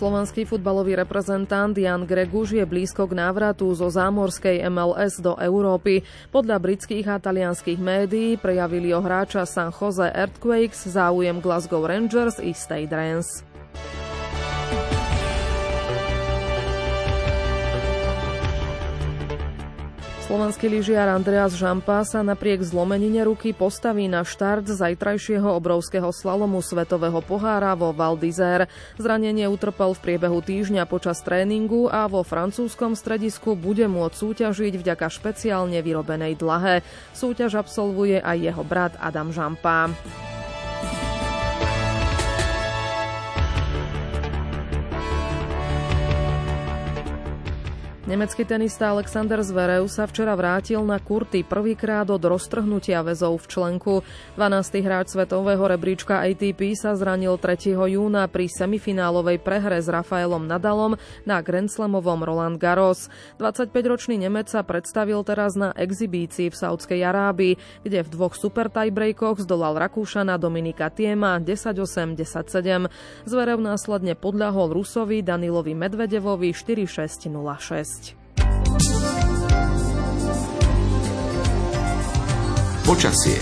Slovenský 0.00 0.48
futbalový 0.48 0.96
reprezentant 0.96 1.76
Jan 1.76 2.08
Greguš 2.08 2.56
je 2.56 2.64
blízko 2.64 3.04
k 3.04 3.20
návratu 3.20 3.68
zo 3.76 3.92
zámorskej 3.92 4.64
MLS 4.72 5.20
do 5.20 5.36
Európy. 5.36 6.00
Podľa 6.32 6.56
britských 6.56 7.04
a 7.04 7.20
talianských 7.20 7.76
médií 7.76 8.40
prejavili 8.40 8.96
o 8.96 9.04
hráča 9.04 9.44
San 9.44 9.68
Jose 9.68 10.08
Earthquakes 10.08 10.88
záujem 10.88 11.44
Glasgow 11.44 11.84
Rangers 11.84 12.40
i 12.40 12.56
Stade 12.56 12.88
Reims. 12.88 13.49
Slovenský 20.30 20.70
lyžiar 20.70 21.10
Andreas 21.10 21.58
Žampa 21.58 22.06
sa 22.06 22.22
napriek 22.22 22.62
zlomenine 22.62 23.26
ruky 23.26 23.50
postaví 23.50 24.06
na 24.06 24.22
štart 24.22 24.62
zajtrajšieho 24.62 25.58
obrovského 25.58 26.06
slalomu 26.14 26.62
Svetového 26.62 27.18
pohára 27.18 27.74
vo 27.74 27.90
Val 27.90 28.14
d'Isère. 28.14 28.70
Zranenie 28.94 29.50
utrpel 29.50 29.90
v 29.90 29.98
priebehu 30.06 30.38
týždňa 30.38 30.86
počas 30.86 31.18
tréningu 31.26 31.90
a 31.90 32.06
vo 32.06 32.22
francúzskom 32.22 32.94
stredisku 32.94 33.58
bude 33.58 33.90
môcť 33.90 34.14
súťažiť 34.14 34.78
vďaka 34.78 35.10
špeciálne 35.10 35.82
vyrobenej 35.82 36.38
dlahe. 36.38 36.86
Súťaž 37.10 37.66
absolvuje 37.66 38.22
aj 38.22 38.54
jeho 38.54 38.62
brat 38.62 38.94
Adam 39.02 39.34
Žampa. 39.34 39.90
Nemecký 48.10 48.42
tenista 48.42 48.90
Alexander 48.90 49.38
Zverev 49.38 49.86
sa 49.86 50.02
včera 50.02 50.34
vrátil 50.34 50.82
na 50.82 50.98
kurty 50.98 51.46
prvýkrát 51.46 52.10
od 52.10 52.18
roztrhnutia 52.18 53.06
väzov 53.06 53.38
v 53.38 53.46
členku. 53.46 53.94
12. 54.34 54.82
hráč 54.82 55.14
svetového 55.14 55.62
rebríčka 55.62 56.18
ATP 56.18 56.74
sa 56.74 56.98
zranil 56.98 57.38
3. 57.38 57.70
júna 57.70 58.26
pri 58.26 58.50
semifinálovej 58.50 59.38
prehre 59.38 59.78
s 59.78 59.86
Rafaelom 59.86 60.42
Nadalom 60.42 60.98
na 61.22 61.38
Grand 61.38 61.70
Slamovom 61.70 62.26
Roland 62.26 62.58
Garros. 62.58 63.06
25-ročný 63.38 64.18
Nemec 64.18 64.50
sa 64.50 64.66
predstavil 64.66 65.22
teraz 65.22 65.54
na 65.54 65.70
exibícii 65.78 66.50
v 66.50 66.58
Saudskej 66.58 67.06
Arábii, 67.06 67.86
kde 67.86 68.02
v 68.02 68.08
dvoch 68.10 68.34
super 68.34 68.74
tiebreakoch 68.74 69.38
zdolal 69.38 69.78
Rakúšana 69.78 70.34
Dominika 70.34 70.90
Tiema 70.90 71.38
10-8, 71.38 72.18
10-7. 72.18 72.90
Zverev 73.22 73.62
následne 73.62 74.18
podľahol 74.18 74.74
Rusovi 74.74 75.22
Danilovi 75.22 75.78
Medvedevovi 75.78 76.50
4-6, 76.50 77.30
Počasie. 82.90 83.38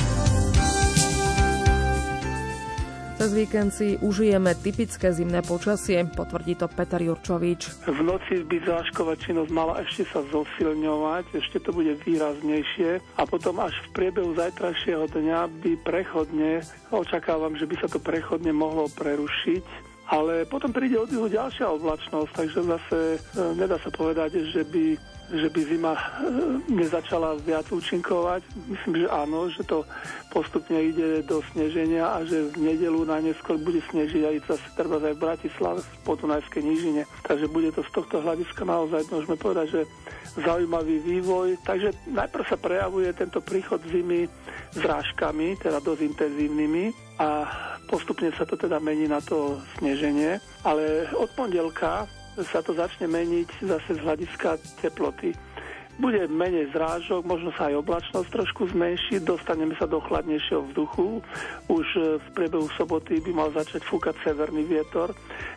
Cez 3.17 3.31
víkend 3.33 3.73
si 3.73 3.97
užijeme 3.97 4.53
typické 4.53 5.09
zimné 5.09 5.41
počasie, 5.41 6.05
potvrdí 6.05 6.53
to 6.53 6.69
Peter 6.69 7.01
Jurčovič. 7.01 7.89
V 7.89 8.01
noci 8.05 8.45
by 8.45 8.61
zášková 8.61 9.17
činnosť 9.17 9.49
mala 9.49 9.81
ešte 9.81 10.05
sa 10.13 10.21
zosilňovať, 10.29 11.33
ešte 11.33 11.65
to 11.65 11.73
bude 11.73 11.97
výraznejšie 12.05 13.01
a 13.01 13.23
potom 13.25 13.65
až 13.65 13.73
v 13.89 13.97
priebehu 13.97 14.37
zajtrajšieho 14.37 15.09
dňa 15.17 15.41
by 15.65 15.73
prechodne, 15.81 16.61
očakávam, 16.93 17.57
že 17.57 17.65
by 17.65 17.81
sa 17.81 17.89
to 17.89 17.97
prechodne 18.05 18.53
mohlo 18.53 18.93
prerušiť 19.01 19.89
ale 20.09 20.49
potom 20.49 20.73
príde 20.73 20.97
od 20.97 21.13
juhu 21.13 21.29
ďalšia 21.29 21.69
oblačnosť, 21.69 22.33
takže 22.33 22.61
zase 22.65 22.99
e, 23.17 23.19
nedá 23.61 23.77
sa 23.77 23.93
povedať, 23.93 24.41
že 24.57 24.65
by, 24.65 24.97
že 25.29 25.49
by 25.53 25.61
zima 25.61 25.93
e, 25.93 26.03
nezačala 26.73 27.37
viac 27.45 27.69
účinkovať. 27.69 28.41
Myslím, 28.69 29.05
že 29.05 29.09
áno, 29.13 29.53
že 29.53 29.63
to 29.65 29.85
postupne 30.33 30.77
ide 30.81 31.21
do 31.25 31.45
sneženia 31.53 32.09
a 32.09 32.25
že 32.25 32.49
v 32.53 32.73
nedelu 32.73 33.05
na 33.05 33.21
neskôr 33.21 33.61
bude 33.61 33.85
snežiť 33.93 34.23
aj 34.25 34.37
zase 34.49 34.67
treba 34.77 34.97
aj 35.01 35.15
v 35.17 35.25
Bratislave 35.25 35.81
v 35.85 35.97
Podunajskej 36.09 36.63
nížine. 36.65 37.03
Takže 37.25 37.47
bude 37.53 37.73
to 37.77 37.85
z 37.85 37.91
tohto 37.93 38.25
hľadiska 38.25 38.63
naozaj, 38.65 39.09
môžeme 39.13 39.37
povedať, 39.37 39.67
že 39.69 39.81
zaujímavý 40.41 41.01
vývoj. 41.03 41.61
Takže 41.65 41.93
najprv 42.09 42.45
sa 42.49 42.57
prejavuje 42.57 43.09
tento 43.17 43.41
príchod 43.45 43.81
zimy 43.89 44.29
zrážkami, 44.77 45.57
teda 45.59 45.81
dosť 45.81 46.03
intenzívnymi 46.05 46.85
a 47.19 47.29
postupne 47.89 48.31
sa 48.37 48.45
to 48.45 48.55
teda 48.55 48.79
mení 48.79 49.09
na 49.09 49.19
to 49.25 49.59
sneženie, 49.81 50.39
ale 50.63 51.09
od 51.17 51.33
pondelka 51.33 52.05
sa 52.47 52.63
to 52.63 52.75
začne 52.75 53.11
meniť 53.11 53.67
zase 53.67 53.99
z 53.99 54.01
hľadiska 54.03 54.59
teploty. 54.79 55.35
Bude 55.99 56.31
menej 56.31 56.71
zrážok, 56.71 57.27
možno 57.27 57.51
sa 57.59 57.67
aj 57.67 57.83
oblačnosť 57.83 58.31
trošku 58.31 58.71
zmenší, 58.71 59.19
dostaneme 59.19 59.75
sa 59.75 59.91
do 59.91 59.99
chladnejšieho 59.99 60.71
vzduchu. 60.71 61.19
Už 61.67 61.87
v 62.23 62.27
priebehu 62.39 62.71
soboty 62.79 63.19
by 63.19 63.35
mal 63.35 63.51
začať 63.51 63.83
fúkať 63.83 64.15
severný 64.23 64.63
vietor. 64.63 65.11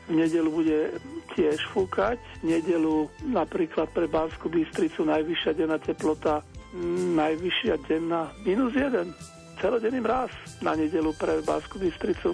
V 0.10 0.18
nedelu 0.18 0.50
bude 0.50 0.98
tiež 1.38 1.62
fúkať. 1.70 2.18
V 2.42 2.58
nedelu 2.58 3.06
napríklad 3.30 3.94
pre 3.94 4.10
Banskú 4.10 4.50
Bystricu 4.50 5.06
najvyššia 5.06 5.54
denná 5.54 5.78
teplota, 5.78 6.42
najvyššia 7.14 7.78
denná 7.86 8.34
minus 8.42 8.74
1 8.74 9.41
celodenný 9.62 10.02
mráz 10.02 10.34
na 10.66 10.74
nedelu 10.74 11.14
pre 11.14 11.46
Básku 11.46 11.78
Bystricu. 11.78 12.34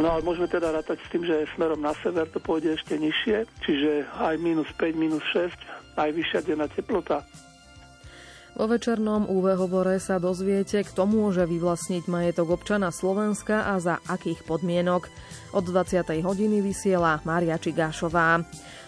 No 0.00 0.16
ale 0.16 0.24
môžeme 0.24 0.48
teda 0.48 0.72
rátať 0.72 1.04
s 1.04 1.08
tým, 1.12 1.28
že 1.28 1.44
smerom 1.52 1.84
na 1.84 1.92
sever 2.00 2.24
to 2.32 2.40
pôjde 2.40 2.80
ešte 2.80 2.96
nižšie, 2.96 3.44
čiže 3.60 4.08
aj 4.16 4.40
minus 4.40 4.66
5, 4.80 4.96
minus 4.96 5.22
6, 5.36 5.52
najvyššia 6.00 6.40
denná 6.48 6.66
teplota. 6.72 7.20
Vo 8.56 8.64
večernom 8.64 9.28
UV 9.28 9.52
sa 10.00 10.16
dozviete, 10.16 10.80
kto 10.80 11.04
môže 11.04 11.44
vyvlastniť 11.44 12.08
majetok 12.08 12.56
občana 12.56 12.88
Slovenska 12.88 13.68
a 13.68 13.76
za 13.76 14.00
akých 14.08 14.48
podmienok. 14.48 15.12
Od 15.52 15.60
20. 15.60 16.24
hodiny 16.24 16.64
vysiela 16.64 17.20
Mária 17.28 17.60
Čigášová. 17.60 18.40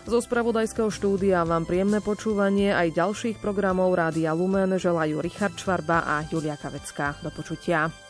Zo 0.09 0.25
spravodajského 0.25 0.89
štúdia 0.89 1.45
vám 1.45 1.69
príjemné 1.69 2.01
počúvanie 2.01 2.73
aj 2.73 2.97
ďalších 2.97 3.45
programov 3.45 3.93
Rádia 3.93 4.33
Lumen 4.33 4.73
želajú 4.81 5.21
Richard 5.21 5.53
Čvarba 5.61 6.01
a 6.01 6.25
Julia 6.25 6.57
Kavecká. 6.57 7.21
Do 7.21 7.29
počutia. 7.29 8.08